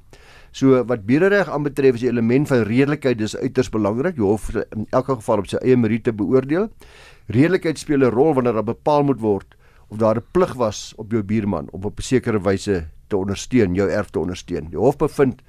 So 0.54 0.84
wat 0.86 1.08
buurreg 1.08 1.50
aanbetref 1.50 1.98
is 1.98 2.04
die 2.06 2.12
element 2.12 2.48
van 2.52 2.68
redelikheid 2.68 3.18
dis 3.18 3.36
uiters 3.36 3.72
belangrik. 3.74 4.20
Die 4.20 4.26
hof 4.26 4.52
in 4.54 4.86
elke 4.92 5.18
geval 5.18 5.42
op 5.42 5.50
sy 5.50 5.58
eie 5.64 5.78
meriete 5.80 6.14
beoordeel. 6.14 6.70
Redelikheid 7.32 7.80
speel 7.80 8.04
'n 8.06 8.14
rol 8.14 8.34
wanneer 8.34 8.54
daar 8.54 8.76
bepaal 8.76 9.04
moet 9.04 9.20
word 9.20 9.56
of 9.90 9.98
daar 9.98 10.18
'n 10.18 10.28
plig 10.32 10.54
was 10.54 10.94
op 10.98 11.12
jou 11.12 11.24
buurman 11.24 11.68
om 11.72 11.84
op 11.84 11.98
'n 11.98 12.02
sekere 12.02 12.40
wyse 12.40 12.86
te 13.08 13.18
ondersteun, 13.18 13.74
jou 13.74 13.90
erf 13.90 14.10
te 14.10 14.20
ondersteun. 14.20 14.70
Die 14.70 14.80
hof 14.80 14.98
bevind 14.98 15.42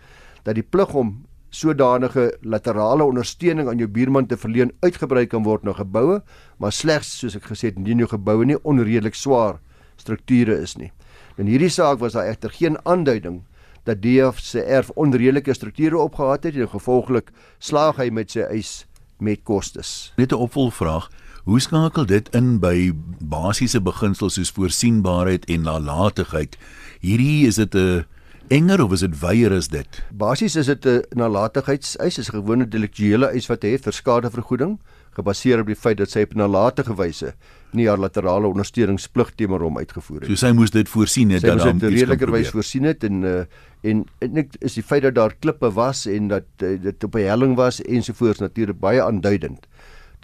dat 0.42 0.54
die 0.54 0.62
plig 0.62 0.94
om 0.94 1.24
sodanige 1.54 2.32
laterale 2.42 3.06
ondersteuning 3.06 3.68
aan 3.70 3.78
jou 3.78 3.88
buurman 3.88 4.26
te 4.26 4.36
verleen 4.36 4.72
uitgebrei 4.82 5.26
kan 5.30 5.44
word 5.46 5.62
na 5.62 5.74
geboue, 5.76 6.20
maar 6.58 6.74
slegs 6.74 7.12
soos 7.20 7.36
ek 7.38 7.46
gesê 7.52 7.70
het, 7.70 7.78
indien 7.78 8.02
jou 8.02 8.10
geboue 8.10 8.46
nie 8.48 8.58
onredelik 8.62 9.14
swaar 9.14 9.60
strukture 9.96 10.56
is 10.58 10.74
nie. 10.80 10.90
In 11.38 11.46
hierdie 11.50 11.70
saak 11.70 12.00
was 12.02 12.16
daar 12.18 12.30
egter 12.30 12.50
geen 12.50 12.78
aanduiding 12.82 13.42
dat 13.84 14.02
DF 14.02 14.40
se 14.40 14.62
erf 14.62 14.90
onredelike 14.98 15.54
strukture 15.54 15.98
opgehad 15.98 16.48
het 16.48 16.56
en 16.56 16.72
gevolglik 16.72 17.30
slaag 17.58 18.00
hy 18.00 18.08
met 18.10 18.32
sy 18.32 18.46
eis 18.48 18.72
met 19.18 19.44
kostes. 19.44 20.12
Net 20.16 20.32
'n 20.32 20.42
opvolgvraag, 20.46 21.10
hoe 21.44 21.60
skakel 21.60 22.06
dit 22.06 22.28
in 22.34 22.58
by 22.58 22.92
basiese 23.20 23.80
beginsels 23.80 24.34
soos 24.34 24.50
voorsienbaarheid 24.50 25.44
en 25.44 25.62
nalatigheid? 25.62 26.56
Hierdie 27.00 27.46
is 27.46 27.56
dit 27.56 27.74
'n 27.74 28.04
enger 28.48 28.82
of 28.84 28.92
is 28.92 29.00
dit 29.00 29.14
weier 29.20 29.52
as 29.52 29.68
dit? 29.68 30.00
Basies 30.12 30.56
is 30.56 30.66
dit 30.66 30.86
'n 30.86 31.02
nalatigheidseis, 31.16 32.18
is 32.18 32.28
'n 32.28 32.36
gewone 32.40 32.68
deliktuele 32.68 33.26
eis 33.26 33.46
wat 33.46 33.62
het 33.62 33.84
vir 33.84 33.92
skadevergoeding 33.92 34.78
gebaseer 35.14 35.60
op 35.60 35.66
die 35.66 35.78
feit 35.78 35.98
dat 35.98 36.10
sy 36.10 36.24
op 36.26 36.34
nalatige 36.34 36.94
wyse 36.94 37.34
nie 37.74 37.88
haar 37.88 37.98
laterale 37.98 38.46
ondersteuningsplig 38.46 39.34
teenoor 39.34 39.60
hom 39.60 39.78
uitgevoer 39.78 40.20
het. 40.20 40.30
So 40.30 40.34
sy 40.34 40.52
moes 40.52 40.70
dit 40.70 40.88
voorsien 40.88 41.30
het 41.30 41.42
dat 41.42 41.58
dan 41.58 41.78
dit 41.78 41.90
redeliker 41.90 42.30
wys 42.30 42.50
voorsien 42.50 42.84
het 42.84 43.04
en 43.04 43.22
uh, 43.22 43.44
en 43.82 44.04
net 44.32 44.56
is 44.60 44.74
die 44.74 44.82
feit 44.82 45.02
dat 45.02 45.14
daar 45.14 45.34
klippe 45.38 45.70
was 45.70 46.06
en 46.06 46.28
dat 46.28 46.44
uh, 46.62 46.80
dit 46.80 47.04
op 47.04 47.14
'n 47.14 47.26
helling 47.26 47.56
was 47.56 47.82
ensovoorts 47.82 48.40
natuurlik 48.40 48.78
baie 48.78 49.02
aanduidend 49.02 49.66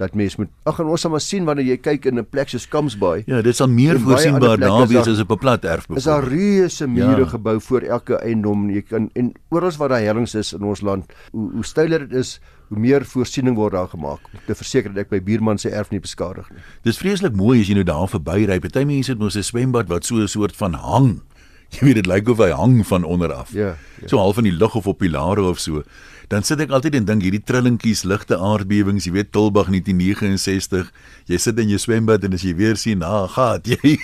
dat 0.00 0.16
mens 0.19 0.37
moet 0.40 0.50
ag 0.69 0.80
en 0.83 0.90
ons 0.92 1.04
sal 1.04 1.12
maar 1.12 1.25
sien 1.25 1.47
wanneer 1.49 1.69
jy 1.69 1.78
kyk 1.80 2.09
in 2.11 2.19
'n 2.19 2.26
plek 2.26 2.49
soos 2.49 2.66
Kamsbaai. 2.69 3.25
Ja, 3.26 3.42
dit 3.42 3.57
sal 3.57 3.69
meer 3.69 4.00
voorsienbaar 4.00 4.59
daar 4.59 4.87
wees 4.88 5.09
as 5.09 5.21
op 5.21 5.33
'n 5.37 5.38
plat 5.38 5.64
erf. 5.64 5.87
Is 5.95 6.09
daar 6.09 6.25
reuse 6.25 6.87
mure 6.87 7.25
ja. 7.25 7.33
gebou 7.35 7.61
voor 7.61 7.80
elke 7.80 8.16
eiendom. 8.16 8.71
Jy 8.71 8.83
kan 8.83 9.11
en 9.14 9.33
oral 9.50 9.76
waar 9.78 9.88
daar 9.88 10.00
hellings 10.00 10.35
is 10.35 10.52
in 10.52 10.62
ons 10.62 10.80
land, 10.80 11.12
hoe 11.33 11.50
hoe 11.52 11.64
styler 11.64 12.09
dit 12.09 12.19
is, 12.19 12.40
hoe 12.69 12.78
meer 12.78 13.04
voorsiening 13.04 13.57
word 13.57 13.73
daar 13.73 13.88
gemaak 13.88 14.21
om 14.33 14.40
te 14.47 14.54
verseker 14.54 14.92
dat 14.95 15.04
ek 15.04 15.11
my 15.11 15.21
buurman 15.23 15.59
se 15.59 15.71
erf 15.71 15.90
nie 15.90 16.00
beskadig 16.00 16.50
nie. 16.50 16.62
Dis 16.83 16.99
vreeslik 16.99 17.35
mooi 17.37 17.61
as 17.61 17.69
jy 17.69 17.75
nou 17.75 17.85
daar 17.85 18.09
verbyry. 18.09 18.59
Party 18.61 18.85
mense 18.85 19.12
het 19.12 19.19
mos 19.19 19.37
'n 19.37 19.42
swembad 19.42 19.88
wat 19.88 20.04
so 20.04 20.16
'n 20.16 20.28
soort 20.28 20.57
van 20.57 20.75
hang. 20.75 21.21
Jy 21.74 21.86
weet 21.86 22.00
dit 22.02 22.06
lyk 22.06 22.28
of 22.28 22.40
hy 22.42 22.50
hang 22.50 22.80
van 22.86 23.04
onder 23.04 23.32
af. 23.32 23.52
Ja. 23.54 23.76
ja. 24.00 24.08
So 24.08 24.18
half 24.18 24.38
in 24.38 24.48
die 24.48 24.56
lug 24.56 24.74
of 24.74 24.86
op 24.90 24.98
pilare 24.98 25.42
of 25.42 25.60
so 25.62 25.84
dan 26.30 26.44
sit 26.46 26.60
ek 26.62 26.70
altyd 26.70 26.94
en 26.94 27.06
dink 27.08 27.24
hierdie 27.26 27.42
trillingkies, 27.42 28.04
ligte 28.06 28.36
aardbewings, 28.38 29.08
jy 29.08 29.16
weet 29.16 29.32
Tilbag 29.34 29.66
1969, 29.74 30.92
jy 31.26 31.38
sit 31.42 31.58
in 31.58 31.72
jou 31.72 31.80
swembad 31.82 32.22
en 32.26 32.36
as 32.38 32.44
jy 32.46 32.52
weer 32.54 32.78
sien, 32.78 33.02
ah, 33.02 33.26
gaan 33.34 33.66
jy. 33.66 33.96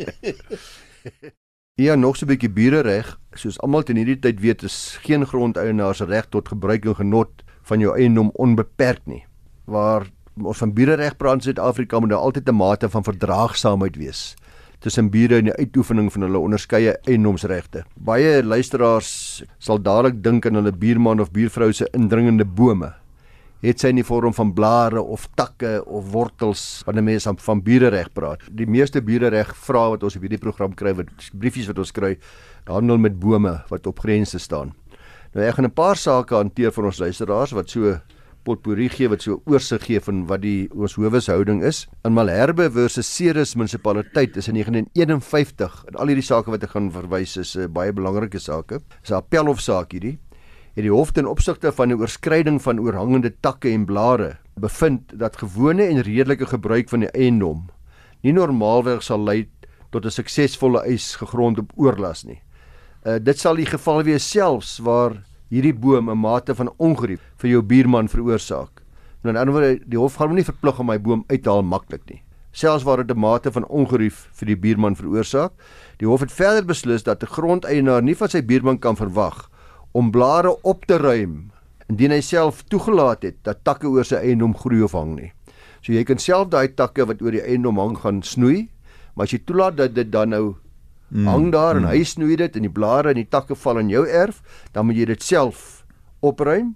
ja, 1.84 1.98
nog 2.00 2.16
so 2.16 2.24
'n 2.24 2.32
bietjie 2.32 2.48
bure-reg, 2.48 3.12
soos 3.36 3.60
almal 3.60 3.84
ten 3.84 4.00
hierdie 4.00 4.16
tyd 4.16 4.40
weet, 4.40 4.64
is 4.64 4.96
geen 5.04 5.28
grondeienaars 5.28 6.00
reg 6.08 6.32
tot 6.32 6.48
gebruik 6.48 6.88
en 6.88 6.96
genot 6.96 7.44
van 7.68 7.84
jou 7.84 7.92
eiendom 7.92 8.32
onbeperk 8.40 9.04
nie. 9.04 9.24
Waar 9.68 10.08
ons 10.40 10.56
van 10.64 10.72
bure-reg 10.72 11.20
praat 11.20 11.44
in 11.44 11.52
Suid-Afrika 11.52 12.00
moet 12.00 12.16
daar 12.16 12.24
altyd 12.24 12.48
'n 12.48 12.56
mate 12.56 12.88
van 12.88 13.04
verdraagsaamheid 13.04 13.96
wees 13.96 14.39
tussen 14.80 15.10
bure 15.12 15.40
in 15.40 15.50
die 15.50 15.56
uitoefening 15.58 16.08
van 16.12 16.24
hulle 16.26 16.40
onderskeie 16.40 16.96
eiendomsregte. 17.08 17.84
Baie 17.96 18.40
luisteraars 18.42 19.10
sal 19.58 19.80
dadelik 19.82 20.22
dink 20.24 20.48
aan 20.48 20.56
hulle 20.60 20.72
buurman 20.72 21.20
of 21.20 21.32
buurvrou 21.34 21.70
se 21.72 21.88
indringende 21.96 22.44
bome. 22.44 22.94
Het 23.60 23.82
sy 23.82 23.90
in 23.92 23.98
die 24.00 24.06
vorm 24.08 24.32
van 24.32 24.54
blare 24.56 25.02
of 25.02 25.26
takke 25.36 25.82
of 25.84 26.12
wortels 26.14 26.80
wanneer 26.86 27.04
mense 27.04 27.34
van 27.44 27.60
burereg 27.60 28.08
praat. 28.16 28.46
Die 28.56 28.66
meeste 28.66 29.02
burereg 29.04 29.52
vrae 29.66 29.96
wat 29.96 30.06
ons 30.08 30.16
op 30.16 30.24
hierdie 30.24 30.40
program 30.40 30.72
kry, 30.72 30.94
wat 30.96 31.12
briefies 31.36 31.68
wat 31.68 31.82
ons 31.82 31.92
kry, 31.92 32.14
handel 32.70 32.96
met 32.96 33.18
bome 33.20 33.58
wat 33.68 33.86
op 33.86 34.00
grense 34.00 34.40
staan. 34.40 34.72
Nou 35.34 35.44
ek 35.44 35.54
gaan 35.54 35.68
'n 35.68 35.76
paar 35.76 35.96
sake 35.96 36.34
hanteer 36.34 36.72
vir 36.72 36.84
ons 36.84 36.98
luisteraars 36.98 37.52
wat 37.52 37.68
so 37.68 38.00
potpourri 38.44 38.88
gee 38.88 39.08
wat 39.08 39.22
so 39.22 39.40
oorsig 39.46 39.84
gee 39.86 40.00
van 40.00 40.26
wat 40.26 40.42
die 40.42 40.68
ons 40.74 40.94
howeshouding 40.94 41.62
is. 41.64 41.86
In 42.04 42.14
Malherbe 42.16 42.70
versus 42.70 43.08
Ceres 43.08 43.54
munisipaliteit 43.54 44.36
is 44.36 44.48
in 44.48 44.58
1951 44.60 45.84
en 45.88 46.00
al 46.00 46.12
hierdie 46.12 46.26
sake 46.26 46.50
wat 46.50 46.64
ek 46.64 46.74
gaan 46.76 46.90
verwys 46.90 47.36
is 47.36 47.56
'n 47.56 47.68
uh, 47.68 47.68
baie 47.68 47.92
belangrike 47.92 48.38
sake. 48.38 48.80
Dis 49.02 49.10
'n 49.10 49.20
appelhofsaak 49.20 49.92
hierdie. 49.92 50.18
Het 50.74 50.84
die 50.84 50.92
hof 50.92 51.12
ten 51.12 51.26
opsigte 51.26 51.72
van 51.72 51.88
die 51.88 51.98
oorskryding 51.98 52.62
van 52.62 52.80
oorhangende 52.80 53.32
takke 53.40 53.68
en 53.70 53.84
blare 53.84 54.38
bevind 54.54 55.18
dat 55.18 55.36
gewone 55.36 55.82
en 55.82 56.02
redelike 56.02 56.46
gebruik 56.46 56.88
van 56.88 57.00
die 57.00 57.10
eiendom 57.10 57.68
nie 58.22 58.32
normaalweg 58.36 59.02
sal 59.02 59.22
lei 59.24 59.48
tot 59.90 60.04
'n 60.04 60.10
suksesvolle 60.10 60.84
eis 60.86 61.16
gegrond 61.16 61.58
op 61.58 61.72
oorlas 61.76 62.24
nie. 62.24 62.40
Uh, 63.04 63.18
dit 63.18 63.38
sal 63.38 63.56
die 63.56 63.66
geval 63.66 64.02
wees 64.04 64.30
selfs 64.30 64.78
waar 64.78 65.24
hierdie 65.50 65.74
boom 65.74 66.10
'n 66.10 66.18
mate 66.18 66.54
van 66.54 66.70
ongerief 66.78 67.20
vir 67.36 67.50
jou 67.50 67.62
buurman 67.62 68.08
veroorsaak. 68.08 68.82
Nou 69.22 69.34
in 69.34 69.36
'n 69.36 69.40
ander 69.40 69.54
woord, 69.54 69.90
die 69.90 69.98
hof 69.98 70.14
gaan 70.14 70.28
hom 70.28 70.36
nie 70.36 70.44
verplig 70.44 70.78
om 70.78 70.86
my 70.86 70.98
boom 70.98 71.24
uit 71.28 71.42
te 71.42 71.50
haal 71.50 71.62
maklik 71.62 72.02
nie. 72.08 72.22
Selfs 72.52 72.84
waar 72.84 73.04
dit 73.04 73.16
'n 73.16 73.20
mate 73.20 73.52
van 73.52 73.66
ongerief 73.66 74.28
vir 74.32 74.46
die 74.46 74.56
buurman 74.56 74.96
veroorsaak, 74.96 75.52
die 75.98 76.06
hof 76.06 76.20
het 76.20 76.32
verder 76.32 76.64
beslis 76.64 77.02
dat 77.02 77.22
'n 77.22 77.26
grondeienaar 77.26 78.02
nie 78.02 78.14
van 78.14 78.28
sy 78.28 78.42
buurman 78.42 78.78
kan 78.78 78.96
verwag 78.96 79.50
om 79.92 80.10
blare 80.10 80.62
op 80.62 80.86
te 80.86 80.96
ruim 80.96 81.50
indien 81.88 82.10
hy 82.10 82.20
self 82.20 82.62
toegelaat 82.62 83.22
het 83.22 83.36
dat 83.42 83.64
takke 83.64 83.88
oor 83.88 84.04
sy 84.04 84.14
eiendom 84.14 84.54
groei 84.54 84.82
of 84.82 84.92
hang 84.92 85.16
nie. 85.16 85.32
So 85.82 85.92
jy 85.92 86.04
kan 86.04 86.18
self 86.18 86.48
daai 86.48 86.68
takke 86.68 87.06
wat 87.06 87.22
oor 87.22 87.32
die 87.32 87.42
eiendom 87.42 87.78
hang 87.78 87.96
gaan 87.98 88.22
snoei, 88.22 88.68
maar 89.14 89.24
as 89.24 89.32
jy 89.32 89.40
toelaat 89.44 89.76
dat 89.76 89.94
dit 89.94 90.10
dan 90.12 90.30
nou 90.30 90.56
mm. 91.10 91.26
hang 91.26 91.50
daar 91.52 91.76
mm. 91.76 91.84
en 91.84 91.90
hy 91.90 92.02
snoei 92.04 92.36
dit 92.36 92.56
en 92.56 92.66
die 92.66 92.72
blare 92.72 93.10
en 93.10 93.20
die 93.20 93.28
takke 93.28 93.54
val 93.54 93.78
in 93.82 93.90
jou 93.90 94.06
erf, 94.06 94.42
dan 94.72 94.86
moet 94.86 94.96
jy 94.96 95.10
dit 95.12 95.22
self 95.22 95.84
opruim. 96.20 96.74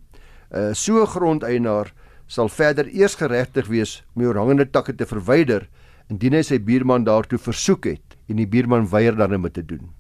Uh 0.51 0.73
so 0.75 1.03
'n 1.03 1.07
grondeienaar 1.07 1.93
sal 2.27 2.49
verder 2.49 2.89
eers 2.89 3.17
geregtig 3.21 3.67
wees 3.69 4.03
om 4.15 4.23
die 4.23 4.33
hangende 4.33 4.67
takke 4.71 4.95
te 4.97 5.07
verwyder 5.07 5.69
indien 6.13 6.37
hy 6.37 6.43
sy 6.43 6.59
buurman 6.59 7.05
daartoe 7.05 7.39
versoek 7.41 7.87
het 7.87 8.17
en 8.29 8.41
die 8.41 8.49
buurman 8.49 8.89
weier 8.89 9.17
dan 9.17 9.35
om 9.35 9.43
dit 9.49 9.55
te 9.55 9.65
doen. 9.75 9.93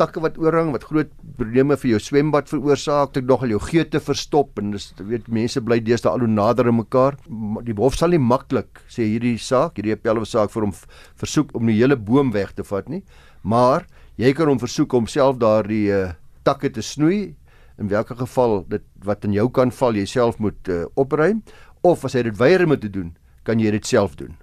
Takke 0.00 0.20
wat 0.24 0.38
oorhang 0.40 0.70
wat 0.72 0.86
groot 0.88 1.10
probleme 1.36 1.76
vir 1.76 1.90
jou 1.90 1.98
swembad 2.00 2.48
veroorsaak, 2.48 3.12
dit 3.12 3.26
nogal 3.28 3.52
jou 3.52 3.60
geete 3.60 4.00
verstop 4.00 4.58
en 4.58 4.70
dis 4.72 4.86
weet 4.96 5.28
mense 5.28 5.60
bly 5.60 5.76
deesdae 5.84 6.12
al 6.12 6.24
hoe 6.24 6.30
nader 6.30 6.70
aan 6.70 6.78
mekaar. 6.78 7.18
Die 7.66 7.76
hof 7.76 7.98
sal 8.00 8.14
nie 8.14 8.22
maklik 8.22 8.80
sê 8.88 9.04
hierdie 9.04 9.36
saak, 9.36 9.76
hierdie 9.76 9.92
appelhof 9.92 10.28
saak 10.28 10.54
vir 10.54 10.68
hom 10.68 10.72
versoek 11.20 11.52
om 11.54 11.68
die 11.68 11.76
hele 11.76 12.00
boom 12.00 12.32
weg 12.32 12.54
te 12.56 12.64
vat 12.64 12.88
nie 12.88 13.02
maar 13.42 13.86
jy 14.20 14.32
kan 14.36 14.50
hom 14.50 14.60
versoek 14.60 14.92
om 14.96 15.08
self 15.08 15.38
daardie 15.40 15.88
uh, 15.92 16.12
takke 16.44 16.70
te 16.70 16.82
snoei. 16.84 17.34
In 17.80 17.88
watter 17.88 18.16
geval 18.16 18.64
dit 18.68 18.84
wat 19.04 19.24
in 19.24 19.32
jou 19.32 19.48
kan 19.50 19.72
val 19.72 19.96
jy 19.96 20.04
self 20.08 20.38
moet 20.38 20.68
uh, 20.68 20.84
opruim. 21.00 21.42
Of 21.80 22.04
as 22.04 22.16
hy 22.18 22.26
dit 22.28 22.36
weier 22.36 22.66
om 22.66 22.76
te 22.76 22.90
doen 22.92 23.14
kan 23.48 23.60
jy 23.60 23.72
dit 23.72 23.86
self 23.86 24.18
doen. 24.20 24.36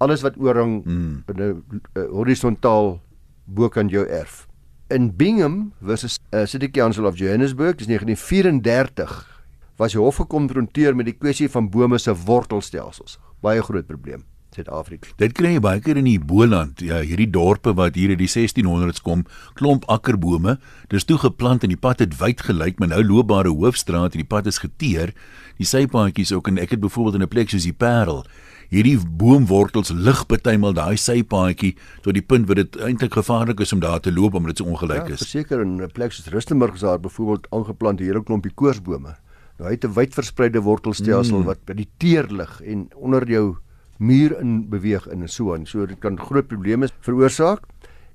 Alles 0.00 0.24
wat 0.24 0.38
oorhang 0.40 0.80
mm. 0.84 1.24
in 1.28 1.36
'n 1.36 1.62
uh, 1.94 2.06
horisontaal 2.08 3.00
bo 3.44 3.68
kan 3.68 3.88
jou 3.88 4.06
erf. 4.06 4.46
In 4.88 5.12
Bingham 5.16 5.72
versus 5.80 6.18
uh, 6.32 6.46
City 6.46 6.70
Council 6.70 7.06
of 7.06 7.18
Johannesburg 7.18 7.76
dis 7.76 7.86
1934 7.86 9.44
was 9.76 9.92
die 9.92 10.00
hof 10.00 10.16
gekonfronteer 10.16 10.96
met 10.96 11.06
die 11.06 11.16
kwessie 11.16 11.48
van 11.48 11.70
bome 11.70 11.98
se 11.98 12.14
wortelstelsels. 12.14 13.18
Baie 13.40 13.62
groot 13.62 13.86
probleem 13.86 14.29
Suid-Afrika. 14.54 15.08
Dit 15.16 15.32
kry 15.38 15.54
jy 15.54 15.60
baie 15.60 15.80
keer 15.80 15.96
in 15.96 16.04
die 16.04 16.18
Boland, 16.18 16.80
ja, 16.80 17.00
hierdie 17.06 17.30
dorpe 17.30 17.74
wat 17.78 17.94
hier 17.94 18.10
in 18.10 18.18
die 18.18 18.28
1600s 18.28 19.02
kom, 19.02 19.24
klomp 19.54 19.84
akkerbome, 19.88 20.58
dis 20.88 21.04
toe 21.04 21.18
geplant 21.18 21.62
en 21.62 21.68
die 21.68 21.80
pad 21.80 22.00
het 22.00 22.18
wyd 22.20 22.40
gelyk, 22.40 22.78
maar 22.78 22.88
nou 22.88 23.02
loopbare 23.04 23.48
hoofstraat 23.48 24.14
en 24.14 24.24
die 24.24 24.28
pad 24.28 24.46
is 24.46 24.58
geteer. 24.58 25.14
Die 25.58 25.68
sypaadjies 25.68 26.32
ook 26.32 26.48
en 26.48 26.58
ek 26.58 26.70
het 26.70 26.80
byvoorbeeld 26.80 27.20
in 27.20 27.22
'n 27.22 27.28
plek 27.28 27.50
soos 27.50 27.68
die 27.68 27.76
Parel 27.76 28.24
hierdie 28.70 28.96
boomwortels 29.02 29.90
lig 29.90 30.20
partymal 30.30 30.74
daai 30.76 30.96
sypaadjie 31.00 31.72
tot 32.04 32.14
die 32.14 32.22
punt 32.22 32.46
waar 32.48 32.60
dit 32.62 32.76
eintlik 32.86 33.16
gevaarlik 33.18 33.62
is 33.64 33.74
om 33.74 33.82
daar 33.82 34.00
te 34.02 34.12
loop 34.14 34.36
omdat 34.38 34.54
dit 34.54 34.62
so 34.62 34.70
ongelyk 34.70 35.10
ja, 35.10 35.16
is. 35.16 35.24
Verseker 35.24 35.64
in 35.64 35.82
'n 35.82 35.90
plek 35.90 36.12
soos 36.12 36.30
Rustenburg 36.30 36.74
is 36.74 36.86
daar 36.86 37.00
byvoorbeeld 37.00 37.46
aangeplant 37.50 38.00
'n 38.00 38.04
hele 38.04 38.22
klompie 38.22 38.54
koorsbome. 38.54 39.16
Nou 39.58 39.68
hy 39.68 39.74
het 39.74 39.84
'n 39.84 39.94
wyd 39.94 40.14
verspreide 40.14 40.62
wortelstelsel 40.62 41.38
mm. 41.38 41.44
wat 41.44 41.64
by 41.66 41.74
die 41.74 41.88
teerlig 41.98 42.62
en 42.62 42.88
onder 42.94 43.26
jou 43.28 43.56
muur 44.00 44.34
in 44.40 44.64
beweeg 44.72 45.06
in 45.12 45.22
en 45.22 45.28
so 45.28 45.54
aan. 45.54 45.66
So 45.68 45.86
dit 45.86 46.00
kan 46.00 46.18
groot 46.18 46.48
probleme 46.48 46.88
veroorsaak. 47.04 47.66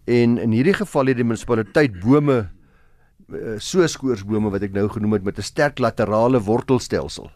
En 0.05 0.37
in 0.41 0.51
hierdie 0.53 0.73
geval 0.73 1.11
het 1.11 1.17
die 1.21 1.25
munisipaliteit 1.25 1.99
bome 2.01 2.37
eh, 3.29 3.55
so 3.57 3.85
skoorsbome 3.87 4.51
wat 4.53 4.65
ek 4.65 4.73
nou 4.73 4.87
genoem 4.89 5.19
het 5.19 5.23
met 5.23 5.37
'n 5.37 5.45
sterk 5.45 5.79
laterale 5.79 6.41
wortelstelsel 6.41 7.31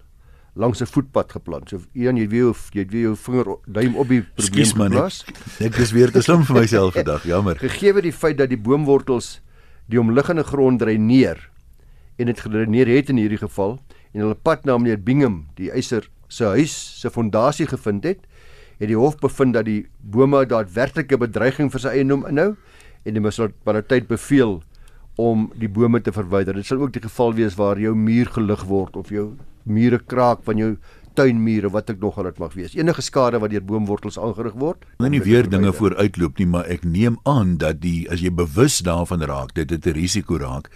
langs 0.55 0.81
'n 0.81 0.85
voetpad 0.85 1.31
geplant. 1.31 1.69
So 1.69 1.79
een 1.93 2.17
jy 2.17 2.27
weet 2.27 2.49
of 2.49 2.69
jy 2.73 2.85
weet 2.85 3.01
jou 3.01 3.15
vinger 3.15 3.57
duim 3.65 3.95
op 3.95 4.07
die 4.07 4.21
probleem 4.21 4.65
geplaas. 4.65 5.25
Ek 5.59 5.75
dis 5.75 5.91
weer 5.91 6.11
te 6.11 6.21
slim 6.21 6.43
vir 6.43 6.55
myself 6.55 6.93
vandag, 6.93 7.23
jammer. 7.23 7.55
Gegee 7.69 8.01
die 8.01 8.13
feit 8.13 8.37
dat 8.37 8.49
die 8.49 8.57
boomwortels 8.57 9.41
die 9.87 9.99
omliggende 9.99 10.43
grond 10.43 10.79
dreineer 10.79 11.49
en 12.17 12.25
dit 12.25 12.39
gedreineer 12.39 12.87
het 12.87 13.09
in 13.09 13.17
hierdie 13.17 13.37
geval 13.37 13.79
en 14.13 14.21
hulle 14.21 14.35
pad 14.35 14.65
na 14.65 14.77
meneer 14.77 15.01
Bingham, 15.01 15.47
die 15.55 15.71
eiser 15.71 16.09
se 16.27 16.45
huis 16.45 17.01
se 17.01 17.09
fondasie 17.09 17.67
gevind 17.67 18.03
het, 18.03 18.25
het 18.79 18.87
die 18.87 18.97
hof 18.97 19.17
bevind 19.19 19.53
dat 19.53 19.65
die 19.67 19.87
bome 19.99 20.45
daadwerklike 20.45 21.17
bedreiging 21.19 21.71
vir 21.71 21.83
sy 21.83 21.95
eiendom 21.99 22.25
inhou 22.29 22.53
en 23.05 23.13
die 23.15 23.21
munisipaliteit 23.23 24.07
beveel 24.07 24.59
om 25.19 25.49
die 25.59 25.67
bome 25.67 25.99
te 26.01 26.13
verwyder. 26.15 26.55
Dit 26.55 26.69
sal 26.69 26.79
ook 26.79 26.93
die 26.95 27.03
geval 27.03 27.35
wees 27.35 27.57
waar 27.59 27.79
jou 27.79 27.95
muur 27.95 28.31
gelig 28.37 28.63
word 28.69 28.95
of 28.95 29.11
jou 29.11 29.33
mure 29.67 29.99
kraak 29.99 30.45
van 30.47 30.57
jou 30.57 30.71
tuinmure 31.19 31.71
wat 31.73 31.89
ek 31.91 31.99
nog 31.99 32.17
al 32.19 32.29
dit 32.29 32.39
mag 32.39 32.53
wees. 32.55 32.75
Enige 32.77 33.03
skade 33.03 33.41
wat 33.43 33.51
deur 33.51 33.65
boomwortels 33.65 34.19
aangerig 34.21 34.55
word. 34.59 34.85
Nou 35.03 35.09
nie 35.11 35.21
weer 35.23 35.49
dinge 35.49 35.73
vooruitloop 35.75 36.39
nie, 36.39 36.47
maar 36.47 36.69
ek 36.71 36.85
neem 36.87 37.19
aan 37.27 37.57
dat 37.59 37.81
die 37.83 38.07
as 38.11 38.23
jy 38.23 38.31
bewus 38.31 38.79
daarvan 38.85 39.25
raak 39.27 39.53
dat 39.57 39.67
dit 39.73 39.85
'n 39.85 39.97
risiko 39.97 40.37
raak, 40.39 40.69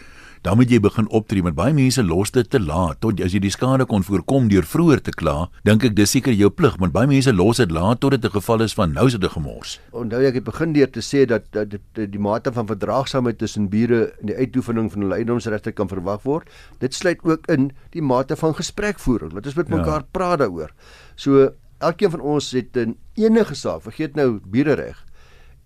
dan 0.43 0.57
moet 0.59 0.71
jy 0.71 0.79
begin 0.83 1.05
optree 1.15 1.43
met 1.43 1.55
baie 1.55 1.71
mense 1.75 2.03
los 2.03 2.33
dit 2.35 2.49
te 2.51 2.59
laat 2.59 2.99
tot 3.03 3.21
as 3.23 3.31
jy 3.31 3.39
die 3.45 3.51
skade 3.53 3.85
kon 3.87 4.03
voorkom 4.03 4.49
deur 4.51 4.65
vroeër 4.67 4.99
te 5.07 5.13
kla 5.15 5.35
dink 5.63 5.85
ek 5.87 5.95
dis 5.95 6.11
seker 6.15 6.35
jou 6.35 6.49
plig 6.51 6.75
want 6.81 6.91
baie 6.95 7.07
mense 7.07 7.31
los 7.31 7.61
dit 7.63 7.71
laat 7.71 8.01
tot 8.03 8.11
dit 8.11 8.25
'n 8.25 8.33
geval 8.35 8.65
is 8.65 8.75
van 8.75 8.91
nou 8.91 9.07
is 9.07 9.15
dit 9.15 9.23
'n 9.23 9.35
gemors 9.37 9.79
onthou 9.91 10.19
ek 10.27 10.35
het 10.35 10.43
begin 10.43 10.73
deur 10.73 10.91
te 10.91 10.99
sê 10.99 11.25
dat, 11.25 11.47
dat 11.51 11.69
die, 11.69 11.79
die, 11.93 12.07
die 12.07 12.19
mate 12.19 12.51
van 12.51 12.67
verdraagsaamheid 12.67 13.37
tussen 13.37 13.69
bure 13.69 14.11
in 14.19 14.27
die 14.27 14.35
uitoefening 14.35 14.91
van 14.91 15.01
hulle 15.01 15.15
eiendomsregte 15.15 15.71
kan 15.71 15.87
verwag 15.87 16.23
word 16.23 16.49
dit 16.79 16.93
sluit 16.93 17.23
ook 17.23 17.47
in 17.47 17.71
die 17.91 18.01
mate 18.01 18.35
van 18.35 18.53
gesprekvoering 18.53 19.31
wat 19.31 19.45
ons 19.45 19.55
met 19.55 19.67
ja. 19.67 19.75
mekaar 19.75 20.03
ja. 20.03 20.07
praat 20.11 20.39
daaroor 20.39 20.75
so 21.15 21.53
elkeen 21.79 22.11
van 22.11 22.19
ons 22.21 22.51
het 22.51 22.75
'n 22.75 22.97
enige 23.15 23.55
saak 23.55 23.81
vergeet 23.81 24.15
nou 24.15 24.39
burereg 24.43 25.05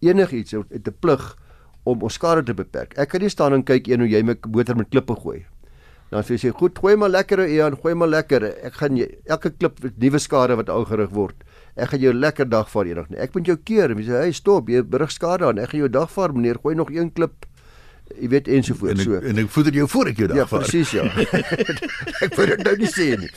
enigiets 0.01 0.51
het 0.51 0.87
'n 0.87 0.95
plig 0.99 1.35
om 1.87 2.03
ons 2.07 2.17
skade 2.19 2.43
te 2.47 2.55
beperk. 2.57 2.95
Ek 2.99 3.13
kan 3.13 3.23
nie 3.23 3.31
staan 3.33 3.55
en 3.57 3.63
kyk 3.67 3.87
een 3.87 4.03
hoe 4.03 4.09
jy 4.09 4.23
my 4.25 4.35
motor 4.53 4.77
met 4.79 4.91
klippe 4.91 5.15
gooi. 5.23 5.45
Dan 6.11 6.23
sê 6.23 6.37
jy, 6.39 6.51
"Goed, 6.55 6.79
gooi 6.79 6.95
maar 6.95 7.09
lekker, 7.09 7.47
Ian, 7.47 7.75
gooi 7.75 7.93
maar 7.93 8.07
lekker. 8.07 8.43
Ek 8.63 8.73
gaan 8.73 8.95
jy 8.95 9.07
elke 9.25 9.49
klip 9.49 9.79
nuwe 9.97 10.19
skade 10.19 10.55
wat 10.55 10.69
aangerig 10.69 11.09
word. 11.09 11.43
Ek 11.75 11.89
gaan 11.89 11.99
jou 11.99 12.13
lekker 12.13 12.49
dag 12.49 12.69
vaar 12.69 12.85
eendag 12.85 13.09
nie. 13.09 13.19
Ek 13.19 13.33
moet 13.33 13.45
jou 13.45 13.57
keer." 13.57 13.89
Jy 13.89 14.03
sê, 14.03 14.21
"Hey, 14.21 14.31
stop, 14.31 14.69
jy 14.69 14.83
berig 14.83 15.11
skade 15.11 15.45
aan. 15.45 15.59
Ek 15.59 15.69
gaan 15.69 15.79
jou 15.79 15.89
dag 15.89 16.09
vaar, 16.09 16.33
meneer. 16.33 16.57
Gooi 16.63 16.75
nog 16.75 16.89
een 16.91 17.11
klip." 17.13 17.45
Jy 18.15 18.29
weet 18.29 18.47
ensovoorts 18.47 19.03
so. 19.03 19.19
En 19.19 19.37
ek 19.37 19.49
voeder 19.49 19.73
jou 19.73 19.87
voor 19.87 20.07
ek 20.07 20.17
jou 20.17 20.27
dag 20.27 20.37
ja, 20.37 20.45
vaar. 20.47 20.63
Ja, 20.63 20.65
presies 20.65 20.91
ja. 20.97 21.03
ek 22.23 22.35
wil 22.35 22.53
dit 22.53 22.63
nou 22.63 22.75
nie 22.77 22.91
sê 22.91 23.07
nie. 23.19 23.31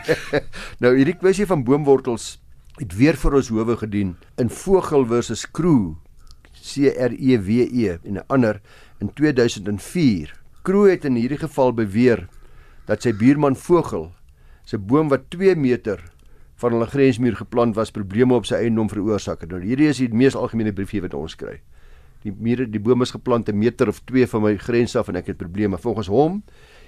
nou 0.84 0.92
hierdie 0.96 1.16
kwessie 1.16 1.46
van 1.48 1.64
boomwortels 1.64 2.38
het 2.76 2.92
weer 2.96 3.16
vir 3.16 3.38
ons 3.38 3.48
howe 3.48 3.76
gedien 3.80 4.16
in 4.36 4.52
Vogel 4.52 5.06
versus 5.08 5.46
Crew 5.48 5.94
C 6.66 6.90
R 6.90 7.14
E 7.14 7.38
W 7.38 7.62
E 7.70 7.98
en 8.02 8.18
'n 8.18 8.24
ander 8.26 8.60
in 8.98 9.12
2004. 9.12 10.34
Kroo 10.62 10.90
het 10.90 11.04
in 11.04 11.14
hierdie 11.14 11.38
geval 11.38 11.72
beweer 11.72 12.28
dat 12.86 13.02
sy 13.02 13.12
buurman 13.12 13.56
Vogel 13.56 14.12
se 14.64 14.78
boom 14.78 15.08
wat 15.08 15.30
2 15.30 15.54
meter 15.54 16.02
van 16.56 16.72
hulle 16.72 16.86
grensmuur 16.86 17.36
geplant 17.36 17.76
was, 17.76 17.90
probleme 17.90 18.34
op 18.34 18.46
sy 18.46 18.54
eiendom 18.54 18.88
veroorsaak 18.88 19.40
het. 19.40 19.50
Nou 19.50 19.60
hierdie 19.60 19.88
is 19.88 19.98
die 19.98 20.08
mees 20.08 20.34
algemene 20.34 20.72
briefie 20.72 21.02
wat 21.04 21.14
ons 21.14 21.36
kry. 21.36 21.60
Die 22.24 22.32
mure, 22.32 22.66
die 22.66 22.80
boom 22.80 23.02
is 23.02 23.12
geplant 23.14 23.48
'n 23.48 23.58
meter 23.58 23.88
of 23.88 24.00
2 24.04 24.26
van 24.26 24.42
my 24.42 24.56
grens 24.56 24.96
af 24.96 25.08
en 25.08 25.16
ek 25.16 25.26
het 25.26 25.36
probleme. 25.36 25.78
Volgens 25.78 26.08
hom 26.08 26.42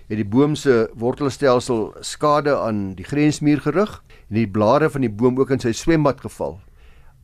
het 0.08 0.16
die 0.16 0.24
boom 0.24 0.54
se 0.54 0.88
wortelstelsel 0.94 1.94
skade 2.00 2.56
aan 2.56 2.94
die 2.94 3.04
grensmuur 3.04 3.60
gerig 3.60 4.02
en 4.30 4.34
die 4.34 4.48
blare 4.48 4.90
van 4.90 5.00
die 5.00 5.10
boom 5.10 5.38
ook 5.38 5.50
in 5.50 5.60
sy 5.60 5.72
swembad 5.72 6.20
geval. 6.20 6.60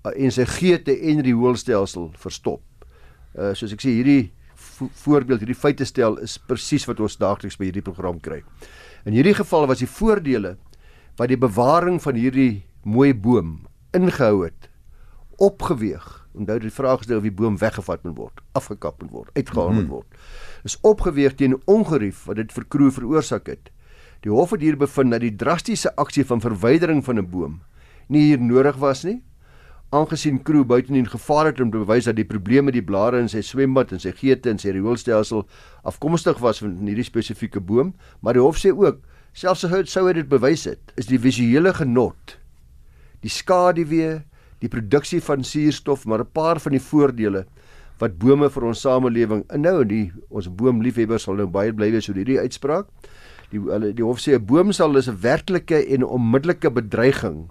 Uh, 0.04 0.12
en 0.20 0.32
sy 0.34 0.44
geete 0.44 0.92
en 1.10 1.22
rioolstelsel 1.24 2.10
verstop. 2.20 2.62
Uh 3.34 3.54
soos 3.56 3.72
ek 3.72 3.80
sê 3.80 3.94
hierdie 3.96 4.32
vo 4.74 4.90
voorbeeld, 5.04 5.40
hierdie 5.42 5.56
feite 5.56 5.86
stel 5.88 6.18
is 6.22 6.36
presies 6.38 6.84
wat 6.88 7.00
ons 7.02 7.16
daagliks 7.20 7.56
by 7.58 7.70
hierdie 7.70 7.84
program 7.84 8.20
kry. 8.22 8.42
In 9.08 9.16
hierdie 9.16 9.34
geval 9.36 9.68
was 9.70 9.80
die 9.82 9.90
voordele 9.90 10.56
wat 11.18 11.30
die 11.30 11.40
bewaring 11.40 12.00
van 12.02 12.18
hierdie 12.18 12.64
mooi 12.84 13.12
boom 13.14 13.64
ingehou 13.96 14.44
het 14.44 14.68
opgeweeg. 15.42 16.04
Onthou 16.34 16.58
die 16.62 16.70
vraag 16.74 17.04
is 17.04 17.10
nou 17.10 17.18
of 17.20 17.26
die 17.26 17.34
boom 17.34 17.56
weggevat 17.58 18.04
moet 18.06 18.16
word, 18.18 18.40
afgekap 18.58 19.00
moet 19.02 19.12
word, 19.14 19.30
uitgehaal 19.38 19.72
moet 19.72 19.86
mhm. 19.86 19.92
word. 19.96 20.18
Is 20.66 20.76
opgeweeg 20.86 21.36
teen 21.38 21.56
ongerief 21.70 22.24
wat 22.28 22.42
dit 22.42 22.52
vir 22.54 22.66
kroe 22.70 22.90
veroorsaak 22.94 23.48
het. 23.50 23.70
Die 24.26 24.32
hof 24.32 24.54
het 24.54 24.64
hier 24.64 24.76
bevind 24.80 25.14
dat 25.14 25.24
die 25.24 25.34
drastiese 25.36 25.92
aksie 26.00 26.24
van 26.26 26.42
verwydering 26.42 27.04
van 27.04 27.18
'n 27.18 27.30
boom 27.30 27.62
nie 28.08 28.28
hier 28.28 28.40
nodig 28.40 28.76
was 28.76 29.04
nie 29.04 29.22
aangesien 29.94 30.40
Kroo 30.42 30.64
buitenien 30.66 31.06
gevaar 31.06 31.46
het 31.50 31.60
om 31.62 31.70
te 31.70 31.78
bewys 31.78 32.08
dat 32.08 32.16
die 32.18 32.26
probleme 32.26 32.68
met 32.68 32.76
die 32.76 32.84
blare 32.84 33.20
in 33.22 33.30
sy 33.30 33.44
swembad 33.46 33.92
en 33.94 34.02
sy 34.02 34.10
geete 34.16 34.50
en 34.50 34.58
sy 34.58 34.74
rioolstelsel 34.74 35.44
afkomstig 35.86 36.40
was 36.42 36.62
van 36.64 36.76
hierdie 36.82 37.06
spesifieke 37.06 37.62
boom, 37.62 37.92
maar 38.20 38.34
die 38.34 38.42
hof 38.42 38.58
sê 38.58 38.72
ook 38.74 39.02
selfs 39.34 39.66
as 39.66 39.72
hy 39.72 39.82
sou 39.90 40.06
dit 40.14 40.28
bewys 40.30 40.66
het, 40.70 40.94
is 40.98 41.10
die 41.10 41.18
visuele 41.18 41.72
genot, 41.74 42.36
die 43.22 43.32
skaduwee, 43.32 44.22
die 44.62 44.70
produksie 44.70 45.20
van 45.22 45.44
suurstof, 45.44 46.06
maar 46.06 46.24
'n 46.24 46.32
paar 46.32 46.58
van 46.58 46.72
die 46.72 46.82
voordele 46.82 47.44
wat 48.00 48.18
bome 48.18 48.50
vir 48.50 48.64
ons 48.64 48.80
samelewing 48.80 49.44
inhou 49.54 49.82
en 49.82 49.88
die 49.88 50.12
ons 50.30 50.48
boomliefhebbers 50.48 51.22
sal 51.22 51.38
nou 51.38 51.46
baie 51.46 51.72
bly 51.72 51.90
wees 51.92 52.08
oor 52.08 52.16
hierdie 52.16 52.40
uitspraak. 52.40 52.86
Die 53.50 53.60
hulle 53.60 53.92
die 53.94 54.02
hof 54.02 54.18
sê 54.18 54.34
'n 54.34 54.46
boom 54.46 54.72
sal 54.72 54.96
is 54.96 55.08
'n 55.08 55.20
werklike 55.20 55.86
en 55.94 56.02
onmiddellike 56.02 56.70
bedreiging 56.70 57.50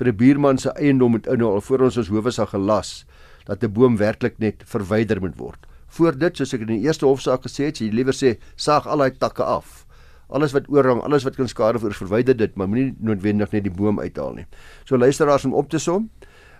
vir 0.00 0.08
'n 0.08 0.16
buurman 0.16 0.58
se 0.58 0.70
eiendom 0.80 1.10
moet 1.10 1.26
inhou 1.26 1.52
alvorens 1.54 1.96
ons 1.96 2.08
ons 2.08 2.16
howe 2.16 2.30
sal 2.32 2.46
gelas 2.46 3.04
dat 3.44 3.62
'n 3.62 3.72
boom 3.72 3.96
werklik 3.96 4.38
net 4.38 4.62
verwyder 4.64 5.20
moet 5.20 5.36
word. 5.36 5.66
Voor 5.88 6.18
dit, 6.18 6.36
soos 6.36 6.54
ek 6.54 6.60
in 6.60 6.66
die 6.66 6.86
eerste 6.86 7.06
hofsaak 7.06 7.42
gesê 7.42 7.66
het, 7.66 7.78
jy 7.78 7.90
liewer 7.90 8.14
sê 8.14 8.38
saag 8.56 8.86
al 8.86 8.98
daai 8.98 9.18
takke 9.18 9.44
af. 9.44 9.86
Alles 10.30 10.52
wat 10.52 10.68
oorhang, 10.68 11.02
alles 11.02 11.24
wat 11.24 11.36
kan 11.36 11.48
skade 11.48 11.78
vir 11.78 11.92
verwyder 11.92 12.36
dit, 12.36 12.56
maar 12.56 12.68
moenie 12.68 12.94
noodwendig 13.00 13.52
net 13.52 13.64
die 13.64 13.72
boom 13.72 13.98
uithaal 13.98 14.34
nie. 14.34 14.46
So 14.84 14.96
luisteraars 14.96 15.44
om 15.44 15.54
op 15.54 15.68
te 15.68 15.78
som, 15.78 16.10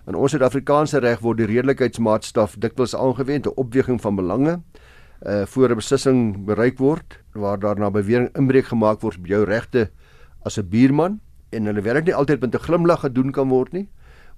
in 0.07 0.15
ons 0.15 0.31
Suid-Afrikaanse 0.31 0.99
reg 0.99 1.19
word 1.19 1.37
die 1.37 1.45
redelikheidsmaatstaf 1.45 2.55
dikwels 2.59 2.95
aangewend 2.95 3.43
te 3.43 3.55
opweging 3.55 4.01
van 4.01 4.15
belange 4.15 4.61
uh 5.21 5.45
voor 5.45 5.69
'n 5.69 5.75
beslissing 5.75 6.45
bereik 6.45 6.77
word 6.77 7.19
waar 7.33 7.59
daar 7.59 7.79
na 7.79 7.91
bewering 7.91 8.29
inbreuk 8.35 8.65
gemaak 8.65 9.01
word 9.01 9.17
op 9.17 9.27
jou 9.27 9.43
regte 9.45 9.91
as 10.43 10.57
'n 10.57 10.69
buurman 10.69 11.19
en 11.51 11.67
hulle 11.69 11.83
werk 11.85 12.05
nie 12.07 12.15
altyd 12.15 12.41
met 12.41 12.55
'n 12.55 12.65
glimlag 12.65 12.99
gedoen 12.99 13.31
kan 13.31 13.49
word 13.49 13.73
nie, 13.73 13.89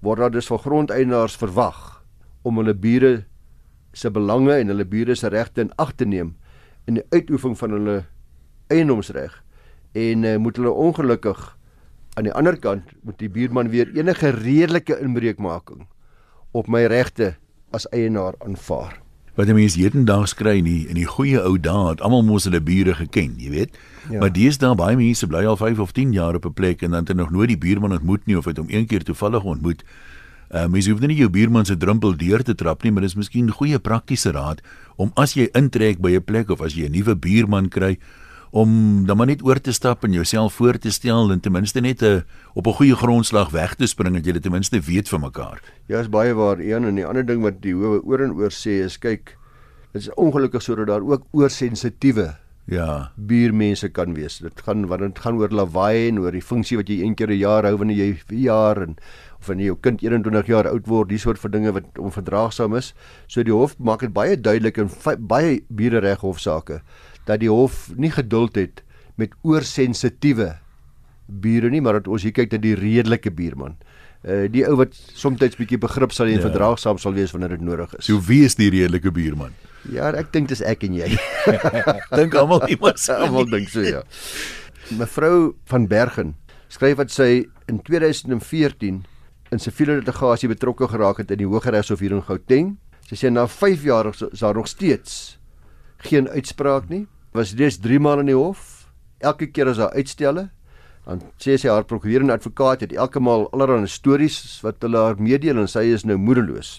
word 0.02 0.20
daar 0.20 0.32
dus 0.32 0.48
van 0.48 0.60
grondeienaars 0.60 1.36
verwag 1.36 2.04
om 2.42 2.58
hulle 2.58 2.74
bure 2.74 3.26
se 3.94 4.12
belange 4.12 4.54
en 4.54 4.68
hulle 4.68 4.86
bure 4.86 5.16
se 5.16 5.28
regte 5.28 5.62
in 5.62 5.72
ag 5.76 5.94
te 5.96 6.06
neem 6.06 6.36
in 6.86 6.94
die 6.94 7.06
uitoefening 7.10 7.58
van 7.58 7.72
hulle 7.72 8.06
eiendomsreg. 8.68 9.44
En 9.94 10.24
uh, 10.24 10.38
moet 10.38 10.56
hulle 10.56 10.72
ongelukkig 10.72 11.58
aan 12.14 12.24
die 12.24 12.34
ander 12.34 12.58
kant 12.60 12.92
moet 13.02 13.20
die 13.20 13.30
buurman 13.30 13.70
weer 13.70 13.90
enige 13.96 14.30
redelike 14.30 15.00
inbreukmaking 15.00 15.88
op 16.52 16.68
my 16.68 16.86
regte 16.86 17.36
as 17.72 17.90
eienaar 17.90 18.38
aanvaar 18.40 19.03
wat 19.36 19.50
die 19.50 19.56
mense 19.58 19.80
hedendaags 19.82 20.36
kry 20.38 20.60
nie 20.62 20.86
in 20.90 20.98
die 21.00 21.08
goeie 21.10 21.42
ou 21.42 21.58
dae 21.58 21.90
het 21.90 22.02
almal 22.06 22.22
mos 22.26 22.46
hulle 22.46 22.62
bure 22.62 22.94
geken, 22.94 23.34
jy 23.42 23.50
weet. 23.50 23.78
Ja. 24.12 24.20
Maar 24.20 24.34
daar 24.34 24.76
baie 24.76 24.96
mense 25.00 25.28
bly 25.28 25.46
al 25.46 25.58
5 25.58 25.80
of 25.80 25.92
10 25.92 26.14
jaar 26.14 26.36
op 26.36 26.46
'n 26.46 26.54
plek 26.54 26.82
en 26.82 26.92
dan 26.92 27.00
het 27.00 27.08
hulle 27.08 27.22
nog 27.22 27.32
nooit 27.32 27.48
die 27.48 27.58
buurman 27.58 27.92
ontmoet 27.92 28.26
nie 28.26 28.38
of 28.38 28.46
het 28.46 28.58
hom 28.58 28.68
een 28.70 28.86
keer 28.86 29.04
toevallig 29.04 29.44
ontmoet. 29.44 29.84
Uh 30.52 30.68
mens 30.68 30.88
hoef 30.88 31.00
nie 31.00 31.16
jou 31.16 31.30
buurman 31.30 31.66
se 31.66 31.78
drempel 31.78 32.18
deur 32.18 32.44
te 32.44 32.56
trap 32.56 32.84
nie, 32.84 32.92
maar 32.92 33.02
dis 33.02 33.16
miskien 33.16 33.50
goeie 33.52 33.80
praktiese 33.80 34.32
raad 34.32 34.62
om 34.96 35.12
as 35.16 35.34
jy 35.34 35.50
intrek 35.54 35.98
by 36.00 36.12
'n 36.12 36.24
plek 36.24 36.50
of 36.50 36.62
as 36.62 36.74
jy 36.74 36.86
'n 36.86 36.92
nuwe 36.92 37.16
buurman 37.16 37.70
kry 37.70 37.98
om 38.54 39.06
dan 39.10 39.18
maar 39.18 39.26
net 39.32 39.42
oor 39.42 39.58
te 39.58 39.74
stap 39.74 40.04
en 40.06 40.14
jouself 40.14 40.54
voor 40.54 40.78
te 40.78 40.92
stel 40.94 41.32
en 41.34 41.40
ten 41.42 41.52
minste 41.52 41.82
net 41.82 42.04
'n 42.04 42.24
op 42.54 42.68
'n 42.68 42.74
goeie 42.74 42.96
grondslag 42.96 43.50
weg 43.50 43.76
te 43.76 43.88
spring 43.88 44.14
dat 44.16 44.26
jy 44.26 44.40
ten 44.40 44.52
minste 44.52 44.80
weet 44.80 45.10
van 45.10 45.22
mekaar. 45.22 45.62
Ja, 45.88 46.00
is 46.00 46.10
baie 46.10 46.34
waar. 46.34 46.60
Een 46.60 46.86
en 46.86 46.96
die 46.96 47.06
ander 47.06 47.26
ding 47.26 47.42
wat 47.42 47.62
die 47.62 47.74
howe 47.74 48.02
oor 48.04 48.20
en 48.22 48.32
oor 48.32 48.52
sê 48.52 48.84
is 48.86 48.98
kyk, 49.00 49.38
dit 49.92 50.02
is 50.02 50.14
ongelukkig 50.14 50.62
sodat 50.62 50.88
daar 50.88 51.02
ook 51.02 51.24
oorsensitiewe 51.32 52.36
Ja. 52.66 53.12
buurmense 53.16 53.90
kan 53.90 54.14
wees. 54.14 54.38
Dit 54.38 54.62
gaan 54.62 54.86
want 54.88 55.02
dit 55.02 55.20
gaan 55.20 55.38
oor 55.38 55.50
lawaai 55.50 56.08
en 56.08 56.20
oor 56.20 56.32
die 56.32 56.42
funksie 56.42 56.78
wat 56.78 56.88
jy 56.88 57.02
een 57.02 57.16
keer 57.16 57.30
'n 57.30 57.38
jaar 57.38 57.64
hou 57.64 57.78
wanneer 57.78 57.98
jy 57.98 58.14
4 58.28 58.40
jaar 58.40 58.82
en 58.82 58.96
of 59.40 59.48
wanneer 59.48 59.66
jou 59.66 59.78
kind 59.82 60.02
21 60.02 60.48
jaar 60.48 60.68
oud 60.68 60.88
word, 60.88 61.10
die 61.10 61.18
soort 61.18 61.40
van 61.40 61.52
dinge 61.52 61.72
wat 61.72 61.84
onverdraagsaam 62.00 62.76
is. 62.76 62.94
So 63.28 63.44
die 63.44 63.52
hof 63.52 63.76
maak 63.80 64.00
dit 64.00 64.14
baie 64.14 64.38
duidelik 64.38 64.78
in 64.78 64.90
baie 65.20 65.64
buurereg 65.70 66.20
hofsaake 66.20 66.82
dat 67.26 67.40
die 67.40 67.50
hof 67.52 67.90
nie 67.96 68.12
geduld 68.12 68.56
het 68.56 68.84
met 69.16 69.34
oorsensitiewe 69.44 70.56
bure 71.28 71.70
nie, 71.70 71.82
maar 71.82 71.94
dat 72.02 72.08
ons 72.12 72.24
hier 72.26 72.34
kyk 72.36 72.52
na 72.52 72.58
die 72.62 72.76
redelike 72.76 73.32
buurman. 73.32 73.78
Uh 74.24 74.46
die 74.52 74.64
ou 74.68 74.76
wat 74.80 74.94
soms 74.96 75.40
bietjie 75.60 75.78
begrip 75.78 76.12
sal 76.16 76.28
hê 76.28 76.36
en 76.38 76.40
Ja. 76.44 76.48
verdraagsaam 76.50 76.98
sal 76.98 77.14
wees 77.14 77.32
wanneer 77.32 77.50
dit 77.58 77.62
nodig 77.62 77.94
is. 77.98 78.06
So 78.06 78.20
wie 78.20 78.44
is 78.46 78.56
die 78.56 78.70
redelike 78.70 79.12
buurman? 79.12 79.52
Ja, 79.92 80.12
ek 80.16 80.32
dink 80.32 80.48
dis 80.48 80.62
ek 80.62 80.84
en 80.84 80.94
jy. 80.96 81.10
Dink 82.18 82.36
almal 82.36 82.64
iemand 82.70 83.00
so. 83.00 83.14
Almal 83.14 83.46
dink 83.52 83.68
so 83.70 83.82
ja. 83.84 84.04
Mevrou 84.96 85.56
van 85.66 85.88
Bergen 85.88 86.36
skryf 86.72 86.98
dat 86.98 87.12
sy 87.12 87.46
in 87.68 87.82
2014 87.84 89.04
in 89.52 89.60
siviele 89.62 90.00
litigasie 90.00 90.50
betrokke 90.50 90.88
geraak 90.88 91.20
het 91.22 91.32
in 91.32 91.38
die 91.44 91.48
Hooggeregshof 91.48 92.00
hier 92.00 92.16
in 92.16 92.24
Gauteng. 92.26 92.78
Sy 93.10 93.16
sê 93.20 93.30
na 93.32 93.44
5 93.48 93.84
jaar 93.84 94.08
is 94.14 94.24
daar 94.40 94.56
nog 94.56 94.68
steeds 94.72 95.38
geen 96.08 96.30
uitspraak 96.30 96.90
nie. 96.90 97.06
Was 97.34 97.56
reeds 97.58 97.80
3 97.82 97.98
maal 97.98 98.20
in 98.22 98.28
die 98.30 98.38
hof. 98.38 98.84
Elke 99.18 99.48
keer 99.50 99.72
as 99.72 99.80
daar 99.82 99.96
uitstelle, 99.98 100.52
dan 101.08 101.22
sê 101.42 101.56
sy 101.58 101.72
haar 101.72 101.86
prokureur 101.90 102.22
en 102.22 102.30
advokaat 102.30 102.84
het 102.86 102.94
elke 102.94 103.22
maal 103.24 103.48
allerlei 103.50 103.90
stories 103.90 104.38
wat 104.62 104.84
hulle 104.86 105.02
haar 105.02 105.18
meedeel 105.18 105.58
en 105.64 105.72
sy 105.72 105.88
is 105.96 106.06
nou 106.06 106.20
moedeloos. 106.22 106.76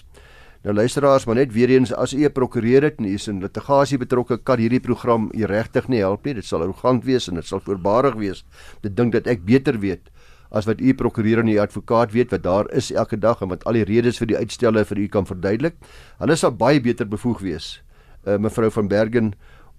Nou 0.63 0.73
luisteraars, 0.73 1.27
maar 1.27 1.41
net 1.41 1.51
weer 1.53 1.75
eens 1.75 1.91
as 1.93 2.13
u 2.15 2.23
'n 2.23 2.31
prokureur 2.31 2.87
het 2.87 2.99
en 2.99 3.05
u 3.05 3.13
is 3.13 3.27
in 3.27 3.41
litigasie 3.41 3.97
betrokke, 3.97 4.37
kan 4.37 4.57
hierdie 4.57 4.79
program 4.79 5.29
u 5.33 5.43
regtig 5.45 5.89
nie 5.89 5.99
help 5.99 6.25
nie. 6.25 6.33
Dit 6.33 6.45
sal 6.45 6.61
arrogant 6.61 7.03
wees 7.03 7.27
en 7.27 7.35
dit 7.35 7.45
sal 7.45 7.59
voorbarig 7.59 8.15
wees. 8.15 8.45
Dit 8.81 8.95
dink 8.95 9.11
dat 9.11 9.27
ek 9.27 9.45
beter 9.45 9.79
weet 9.79 10.09
as 10.51 10.65
wat 10.65 10.79
u 10.79 10.93
prokureur 10.93 11.39
en 11.39 11.47
u 11.47 11.57
advokaat 11.57 12.11
weet 12.11 12.31
wat 12.31 12.43
daar 12.43 12.71
is 12.71 12.91
elke 12.91 13.17
dag 13.17 13.41
en 13.41 13.49
wat 13.49 13.65
al 13.65 13.73
die 13.73 13.83
redes 13.83 14.17
vir 14.17 14.27
die 14.27 14.37
uitstelle 14.37 14.85
vir 14.85 14.97
u 14.97 15.07
kan 15.07 15.25
verduidelik. 15.25 15.75
Hulle 16.19 16.35
sal 16.35 16.51
baie 16.51 16.79
beter 16.79 17.05
bevoeg 17.05 17.39
wees. 17.39 17.81
Uh, 18.25 18.37
mevrou 18.37 18.71
van 18.71 18.87
Bergen 18.87 19.33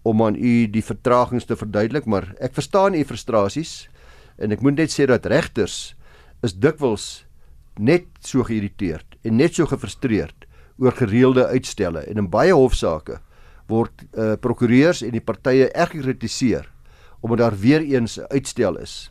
om 0.07 0.23
aan 0.23 0.37
u 0.39 0.55
die 0.71 0.85
vertragings 0.85 1.49
te 1.49 1.57
verduidelik, 1.59 2.07
maar 2.07 2.31
ek 2.41 2.55
verstaan 2.55 2.95
u 2.95 3.03
frustrasies 3.05 3.89
en 4.39 4.55
ek 4.55 4.63
moet 4.63 4.79
net 4.79 4.93
sê 4.95 5.07
dat 5.11 5.27
regters 5.27 5.97
is 6.47 6.55
dikwels 6.55 7.25
net 7.77 8.07
so 8.25 8.45
geïrriteerd 8.47 9.19
en 9.27 9.39
net 9.41 9.57
so 9.57 9.67
gefrustreerd 9.69 10.47
oor 10.79 10.95
gereelde 10.97 11.47
uitstelle 11.51 12.05
en 12.07 12.21
in 12.23 12.31
baie 12.31 12.55
hofsaake 12.55 13.19
word 13.71 14.05
uh, 14.15 14.35
prokureurs 14.41 15.03
en 15.03 15.15
die 15.17 15.25
partye 15.25 15.71
erg 15.75 15.97
gekritiseer 15.97 16.69
omdat 17.25 17.39
daar 17.39 17.57
weer 17.59 17.81
eens 17.81 18.19
'n 18.19 18.29
uitstel 18.29 18.77
is. 18.79 19.11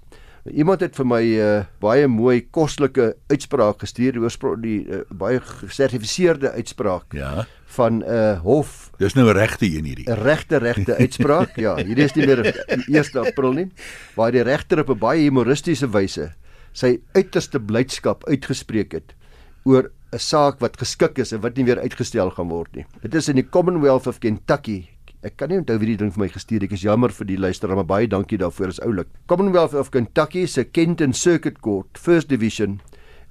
Iemand 0.54 0.80
het 0.82 0.96
vir 0.96 1.06
my 1.06 1.22
'n 1.24 1.40
uh, 1.42 1.64
baie 1.82 2.08
mooi 2.08 2.42
kostelike 2.52 3.16
uitspraak 3.30 3.80
gestuur, 3.82 4.12
die 4.14 4.22
oorsprong 4.22 4.62
die 4.62 4.86
uh, 4.86 5.00
baie 5.10 5.40
gesertifiseerde 5.40 6.52
uitspraak 6.52 7.14
Ja. 7.14 7.46
van 7.66 8.04
'n 8.04 8.04
uh, 8.08 8.40
hof 8.42 8.92
Dis 8.98 9.14
nou 9.16 9.26
'n 9.30 9.34
regte 9.38 9.66
een 9.66 9.86
hierdie. 9.86 10.06
'n 10.10 10.22
regte 10.22 10.58
regte 10.58 10.96
uitspraak. 10.96 11.56
Ja, 11.58 11.76
hierdie 11.76 12.04
is 12.06 12.14
nie 12.14 12.26
meer 12.28 12.44
die 12.44 12.54
1 13.00 13.26
April 13.26 13.54
nie, 13.54 13.72
waar 14.16 14.32
die 14.32 14.44
regter 14.44 14.80
op 14.80 14.90
'n 14.90 15.00
baie 15.00 15.22
humoristiese 15.24 15.90
wyse 15.90 16.32
sy 16.74 17.00
uiterste 17.14 17.60
blydskap 17.60 18.26
uitgespreek 18.28 18.92
het 18.92 19.16
oor 19.64 19.90
'n 20.14 20.20
saak 20.20 20.60
wat 20.60 20.78
geskik 20.78 21.18
is 21.18 21.32
en 21.34 21.42
wat 21.42 21.56
nie 21.58 21.66
weer 21.66 21.80
uitgestel 21.80 22.30
gaan 22.30 22.50
word 22.50 22.76
nie. 22.76 22.86
Dit 23.02 23.16
is 23.16 23.30
in 23.30 23.36
die 23.36 23.50
Commonwealth 23.50 24.08
of 24.08 24.20
Kentucky. 24.20 24.90
Ek 25.26 25.40
kan 25.42 25.50
nie 25.50 25.58
onthou 25.58 25.80
wie 25.82 25.88
die 25.90 25.98
ding 25.98 26.12
vir 26.14 26.22
my 26.22 26.28
gestuur 26.30 26.62
het. 26.62 26.68
Ek 26.70 26.76
is 26.78 26.84
jammer 26.86 27.10
vir 27.10 27.26
die 27.26 27.40
luisteraar, 27.42 27.80
maar 27.80 27.88
baie 27.90 28.10
dankie 28.10 28.38
daarvoor. 28.38 28.76
Is 28.76 28.82
oulik. 28.86 29.10
Commonwealth 29.26 29.74
of 29.74 29.90
Kentucky 29.90 30.46
se 30.46 30.68
Kenton 30.70 31.16
Circuit 31.18 31.58
Court, 31.66 31.98
First 31.98 32.30
Division 32.30 32.78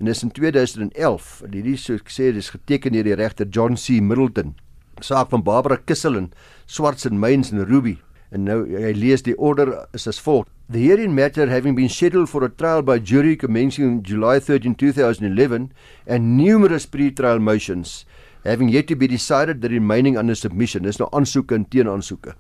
en 0.01 0.11
dis 0.11 0.25
in 0.27 0.33
2011. 0.35 1.29
En 1.47 1.55
hierdie 1.55 1.77
so 1.79 1.95
ek 1.95 2.11
sê 2.11 2.33
dis 2.35 2.51
geteken 2.51 2.97
deur 2.97 3.07
die 3.07 3.19
regter 3.21 3.47
John 3.47 3.79
C 3.79 4.01
Middleton 4.03 4.57
saak 5.03 5.31
van 5.31 5.45
Barbara 5.47 5.79
Kissel 5.87 6.19
en 6.19 6.33
Swarts 6.67 7.07
and 7.07 7.21
Mains 7.23 7.53
en 7.55 7.63
Ruby. 7.63 8.01
En 8.35 8.43
nou 8.49 8.65
hy 8.67 8.91
lees 8.99 9.23
die 9.23 9.37
order 9.39 9.71
is 9.95 10.09
as 10.11 10.19
volg. 10.19 10.51
The 10.67 10.81
hearing 10.81 11.15
matter 11.15 11.47
having 11.47 11.77
been 11.77 11.93
scheduled 11.93 12.31
for 12.31 12.43
a 12.43 12.51
trial 12.51 12.83
by 12.83 12.99
jury 12.99 13.37
commencing 13.37 14.03
July 14.03 14.41
13, 14.41 14.75
2011 14.75 15.71
and 16.09 16.37
numerous 16.39 16.87
pre-trial 16.87 17.39
motions 17.39 18.03
having 18.45 18.69
yet 18.69 18.87
to 18.89 18.97
be 18.97 19.07
decided 19.07 19.61
the 19.61 19.69
remaining 19.69 20.17
under 20.17 20.35
submission. 20.35 20.85
Dis 20.85 21.01
nou 21.01 21.09
aansoeke 21.13 21.55
en 21.57 21.65
teenaansoeke. 21.65 22.35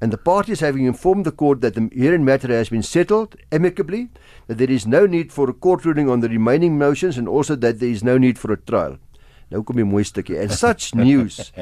And 0.00 0.12
the 0.12 0.18
parties 0.18 0.60
having 0.60 0.84
informed 0.86 1.24
the 1.24 1.32
court 1.32 1.60
that 1.62 1.74
the 1.74 1.88
hearing 1.92 2.24
matter 2.24 2.48
has 2.48 2.68
been 2.68 2.84
settled 2.84 3.34
amicably, 3.50 4.08
that 4.46 4.58
there 4.58 4.70
is 4.70 4.86
no 4.86 5.06
need 5.06 5.32
for 5.32 5.50
a 5.50 5.52
court 5.52 5.84
ruling 5.84 6.08
on 6.08 6.20
the 6.20 6.28
remaining 6.28 6.78
motions 6.78 7.18
and 7.18 7.28
also 7.28 7.56
that 7.56 7.80
there 7.80 7.88
is 7.88 8.04
no 8.04 8.16
need 8.16 8.38
for 8.38 8.52
a 8.52 8.56
trial. 8.56 8.98
Nou 9.50 9.64
kom 9.64 9.80
die 9.80 9.88
mooi 9.88 10.04
stukkie. 10.04 10.38
And 10.38 10.52
such 10.66 10.94
news 10.94 11.52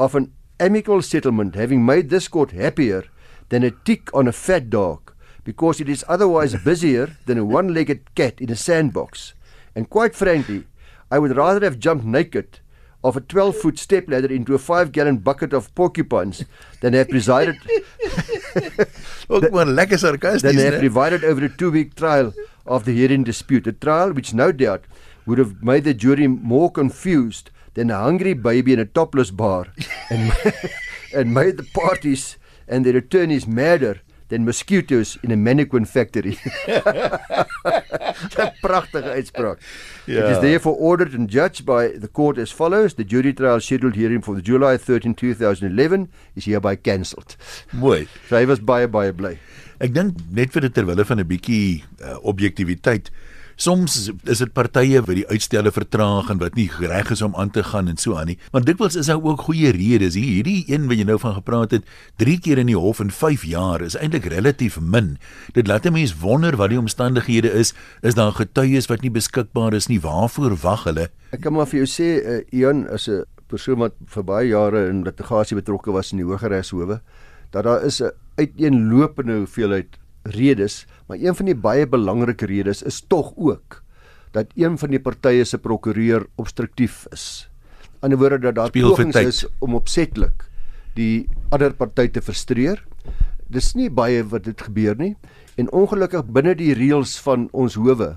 of 0.00 0.14
an 0.14 0.32
amicable 0.60 1.02
settlement 1.02 1.54
having 1.54 1.84
made 1.84 2.08
this 2.08 2.28
court 2.28 2.52
happier 2.52 3.04
than 3.50 3.62
a 3.62 3.70
tick 3.70 4.08
on 4.14 4.28
a 4.28 4.32
fat 4.32 4.70
dog 4.70 5.12
because 5.44 5.80
it 5.80 5.88
is 5.88 6.04
otherwise 6.08 6.54
busier 6.64 7.16
than 7.26 7.36
a 7.36 7.44
one-legged 7.44 8.14
cat 8.14 8.40
in 8.40 8.50
a 8.50 8.56
sandbox. 8.56 9.34
And 9.74 9.90
quite 9.90 10.14
frankly, 10.14 10.64
I 11.10 11.18
would 11.18 11.36
rather 11.36 11.60
have 11.66 11.78
jumped 11.78 12.06
naked 12.06 12.60
off 13.02 13.16
a 13.16 13.20
12-foot 13.20 13.78
stepladder 13.78 14.32
into 14.32 14.54
a 14.54 14.58
5-gallon 14.58 15.18
bucket 15.18 15.52
of 15.52 15.74
porcupines 15.74 16.44
than 16.80 16.92
have 16.92 17.08
presided 17.08 17.56
Ook 19.28 19.50
maar 19.50 19.66
lekker 19.66 19.98
sarkasties. 19.98 20.42
than 20.42 20.56
have 20.56 20.78
presided 20.78 21.24
over 21.24 21.44
a 21.44 21.48
two-week 21.48 21.94
trial 21.94 22.32
of 22.66 22.84
the 22.84 22.92
hearing 22.92 23.24
dispute. 23.24 23.66
A 23.66 23.72
trial 23.72 24.12
which 24.12 24.34
no 24.34 24.52
doubt 24.52 24.84
would 25.26 25.38
have 25.38 25.62
made 25.62 25.84
the 25.84 25.94
jury 25.94 26.26
more 26.26 26.70
confused 26.70 27.50
than 27.74 27.90
a 27.90 27.98
hungry 27.98 28.34
baby 28.34 28.72
in 28.72 28.78
a 28.78 28.84
topless 28.84 29.30
bar 29.30 29.66
and, 30.10 30.32
and 31.14 31.34
made 31.34 31.56
the 31.56 31.66
parties 31.72 32.36
and 32.68 32.84
their 32.84 32.96
attorneys 32.96 33.46
madder 33.46 34.00
than 34.32 34.44
mosquitoes 34.44 35.18
in 35.22 35.30
a 35.30 35.36
mannequin 35.36 35.84
factory. 35.84 36.38
'n 38.42 38.50
Pragtige 38.64 39.10
uitspraak. 39.12 39.58
Ja. 40.06 40.24
It 40.24 40.30
is 40.32 40.38
therefore 40.40 40.76
ordered 40.78 41.12
and 41.14 41.28
judged 41.28 41.66
by 41.66 41.88
the 41.88 42.08
court 42.08 42.38
as 42.38 42.50
follows. 42.50 42.94
The 42.94 43.04
jury 43.04 43.32
trial 43.32 43.60
scheduled 43.60 43.94
hearing 43.94 44.22
for 44.22 44.34
the 44.34 44.42
July 44.42 44.76
13, 44.78 45.14
2011 45.14 46.08
is 46.36 46.44
hereby 46.44 46.76
cancelled. 46.76 47.36
Mooi. 47.72 48.08
So 48.28 48.36
hy 48.40 48.46
was 48.48 48.60
baie 48.60 48.88
baie 48.88 49.12
bly. 49.12 49.36
Ek 49.82 49.92
dink 49.92 50.16
net 50.30 50.54
vir 50.54 50.64
dit 50.68 50.74
terwille 50.80 51.04
van 51.04 51.20
'n 51.20 51.28
bietjie 51.28 51.82
uh, 52.00 52.16
objektiviteit. 52.22 53.10
Soms 53.56 54.10
is 54.24 54.38
dit 54.38 54.52
partye 54.52 55.00
wat 55.00 55.16
die 55.16 55.26
uitstelle 55.28 55.72
vertraag 55.72 56.30
en 56.32 56.38
wat 56.40 56.54
nie 56.56 56.70
reg 56.80 57.10
is 57.10 57.22
om 57.22 57.34
aan 57.36 57.50
te 57.50 57.62
gaan 57.62 57.88
en 57.88 57.96
so 57.96 58.16
aan 58.16 58.26
nie. 58.32 58.38
Maar 58.52 58.64
dikwels 58.64 58.96
is 58.96 59.10
daar 59.10 59.22
ook 59.22 59.46
goeie 59.48 59.72
redes. 59.72 60.14
Hier 60.14 60.42
hierdie 60.42 60.64
een 60.68 60.88
wat 60.88 60.98
jy 60.98 61.04
nou 61.04 61.18
van 61.18 61.34
gepraat 61.34 61.76
het, 61.76 61.84
3 62.22 62.38
keer 62.40 62.58
in 62.58 62.70
die 62.70 62.78
hof 62.78 63.00
in 63.00 63.10
5 63.10 63.44
jaar 63.44 63.82
is 63.84 63.96
eintlik 63.98 64.30
relatief 64.32 64.80
min. 64.80 65.18
Dit 65.52 65.66
laat 65.66 65.86
'n 65.86 65.92
mens 65.92 66.14
wonder 66.18 66.56
wat 66.56 66.70
die 66.70 66.78
omstandighede 66.78 67.52
is. 67.52 67.74
Is 68.02 68.14
daar 68.14 68.32
getuies 68.32 68.86
wat 68.86 69.02
nie 69.02 69.10
beskikbaar 69.10 69.74
is 69.74 69.88
nie? 69.88 70.00
Waarvoor 70.00 70.56
wag 70.56 70.84
hulle? 70.84 71.10
Ek 71.32 71.40
kan 71.40 71.52
maar 71.52 71.66
vir 71.66 71.84
jou 71.84 71.88
sê 71.88 72.08
uh, 72.24 72.40
Ian 72.52 72.88
as 72.88 73.08
'n 73.08 73.24
persoon 73.48 73.78
wat 73.78 73.94
vir 74.06 74.24
baie 74.24 74.48
jare 74.48 74.88
in 74.88 75.04
litigasie 75.04 75.56
betrokke 75.56 75.92
was 75.92 76.12
in 76.12 76.18
die 76.18 76.26
Hooggeregshowe, 76.26 77.00
dat 77.50 77.64
daar 77.64 77.84
is 77.84 78.00
'n 78.00 78.10
uiteenlopende 78.36 79.36
hoeveelheid 79.44 79.98
redes, 80.22 80.86
maar 81.06 81.18
een 81.20 81.34
van 81.34 81.48
die 81.50 81.56
baie 81.58 81.86
belangrike 81.86 82.46
redes 82.46 82.82
is 82.82 83.02
tog 83.06 83.32
ook 83.36 83.82
dat 84.32 84.52
een 84.56 84.78
van 84.78 84.90
die 84.90 85.00
partye 85.00 85.44
se 85.44 85.58
prokureur 85.58 86.26
obstruktief 86.40 87.06
is. 87.12 87.48
Aan 88.00 88.14
die 88.14 88.18
woorde 88.18 88.38
dat 88.38 88.54
daar 88.54 88.70
pogings 88.70 89.16
is 89.16 89.44
om 89.60 89.76
opsetlik 89.76 90.48
die 90.96 91.28
ander 91.52 91.74
party 91.76 92.08
te 92.08 92.22
frustreer. 92.24 92.80
Dis 93.52 93.74
nie 93.76 93.90
baie 93.90 94.24
wat 94.24 94.48
dit 94.48 94.60
gebeur 94.60 94.96
nie 94.96 95.14
en 95.60 95.68
ongelukkig 95.68 96.24
binne 96.32 96.54
die 96.56 96.72
reëls 96.76 97.18
van 97.20 97.48
ons 97.52 97.76
howe 97.76 98.14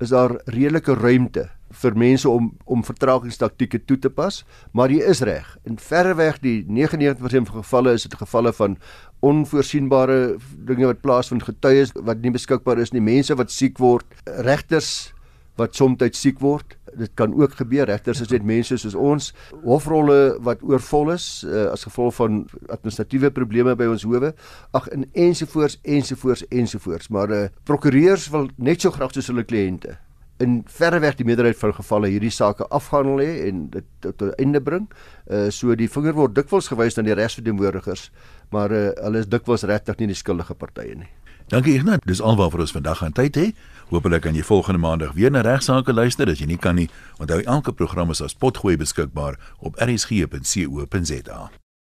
is 0.00 0.12
daar 0.14 0.38
redelike 0.46 0.94
ruimte 0.94 1.48
vir 1.82 1.96
mense 1.98 2.28
om 2.30 2.52
om 2.64 2.84
vertragingstaktieke 2.84 3.80
toe 3.84 3.98
te 4.00 4.10
pas, 4.10 4.40
maar 4.72 4.92
jy 4.92 5.02
is 5.10 5.20
reg. 5.26 5.50
In 5.68 5.76
verreweg 5.80 6.38
die 6.44 6.62
99% 6.64 7.50
van 7.50 7.60
gevalle 7.62 7.94
is 7.98 8.06
dit 8.06 8.16
gevalle 8.16 8.52
van 8.56 8.78
onvoorsienbare 9.20 10.38
dinge 10.68 10.86
wat 10.86 11.00
plaasvind, 11.02 11.42
getuies 11.42 11.92
wat 11.94 12.22
nie 12.22 12.30
beskikbaar 12.34 12.78
is 12.78 12.92
nie, 12.94 13.02
mense 13.02 13.34
wat 13.34 13.50
siek 13.50 13.78
word, 13.82 14.06
regters 14.46 15.12
wat 15.58 15.74
soms 15.74 16.18
siek 16.18 16.40
word. 16.40 16.76
Dit 16.98 17.12
kan 17.14 17.34
ook 17.34 17.58
gebeur. 17.58 17.86
Regters 17.86 18.22
is 18.24 18.30
net 18.32 18.46
mense 18.46 18.78
soos 18.78 18.94
ons. 18.94 19.32
Hofrolle 19.64 20.38
wat 20.46 20.62
oorvol 20.62 21.12
is 21.14 21.44
uh, 21.46 21.68
as 21.72 21.84
gevolg 21.86 22.14
van 22.16 22.40
administratiewe 22.70 23.30
probleme 23.34 23.74
by 23.78 23.90
ons 23.92 24.06
howe. 24.08 24.32
Ag 24.78 24.88
en 24.94 25.06
ensovoorts 25.12 25.78
ensovoorts 25.82 26.46
ensovoorts. 26.48 27.12
Maar 27.14 27.34
uh, 27.34 27.46
prokureurs 27.68 28.30
wil 28.34 28.48
net 28.56 28.82
so 28.82 28.94
graag 28.94 29.14
soos 29.14 29.30
hulle 29.32 29.46
kliënte 29.46 29.98
in 30.42 30.60
verreweg 30.70 31.16
die 31.18 31.26
meerderheid 31.26 31.58
van 31.58 31.74
gevalle 31.74 32.10
hierdie 32.12 32.30
sake 32.30 32.66
afgehandel 32.74 33.22
het 33.24 33.38
en 33.48 33.64
dit 33.74 33.86
tot 34.04 34.22
'n 34.22 34.32
einde 34.38 34.60
bring. 34.60 34.86
Uh 35.26 35.50
so 35.50 35.74
die 35.74 35.88
vinger 35.88 36.14
word 36.14 36.34
dikwels 36.34 36.68
gewys 36.68 36.96
na 36.96 37.02
die 37.02 37.14
regsverteenwoordigers, 37.14 38.10
maar 38.50 38.72
uh, 38.72 38.88
hulle 39.04 39.22
is 39.24 39.28
dikwels 39.30 39.66
regtig 39.68 39.98
nie 39.98 40.10
die 40.12 40.18
skuldige 40.18 40.54
partye 40.54 40.94
nie. 40.94 41.10
Dankie 41.48 41.78
Ignat, 41.78 42.04
dis 42.04 42.20
alwaar 42.20 42.52
ons 42.60 42.74
vandag 42.76 43.02
aan 43.04 43.14
tyd 43.16 43.38
het. 43.40 43.62
Hoopelik 43.88 44.26
kan 44.26 44.36
jy 44.36 44.44
volgende 44.44 44.82
maandag 44.82 45.14
weer 45.16 45.32
na 45.32 45.40
regsaake 45.40 45.92
luister 45.96 46.28
as 46.28 46.42
jy 46.42 46.50
nie 46.50 46.60
kan 46.60 46.76
nie. 46.76 46.90
Onthou 47.16 47.40
elke 47.40 47.72
program 47.72 48.12
is 48.12 48.20
as 48.20 48.36
potgooi 48.36 48.76
beskikbaar 48.76 49.40
op 49.64 49.80
rsg.co.za. 49.80 51.48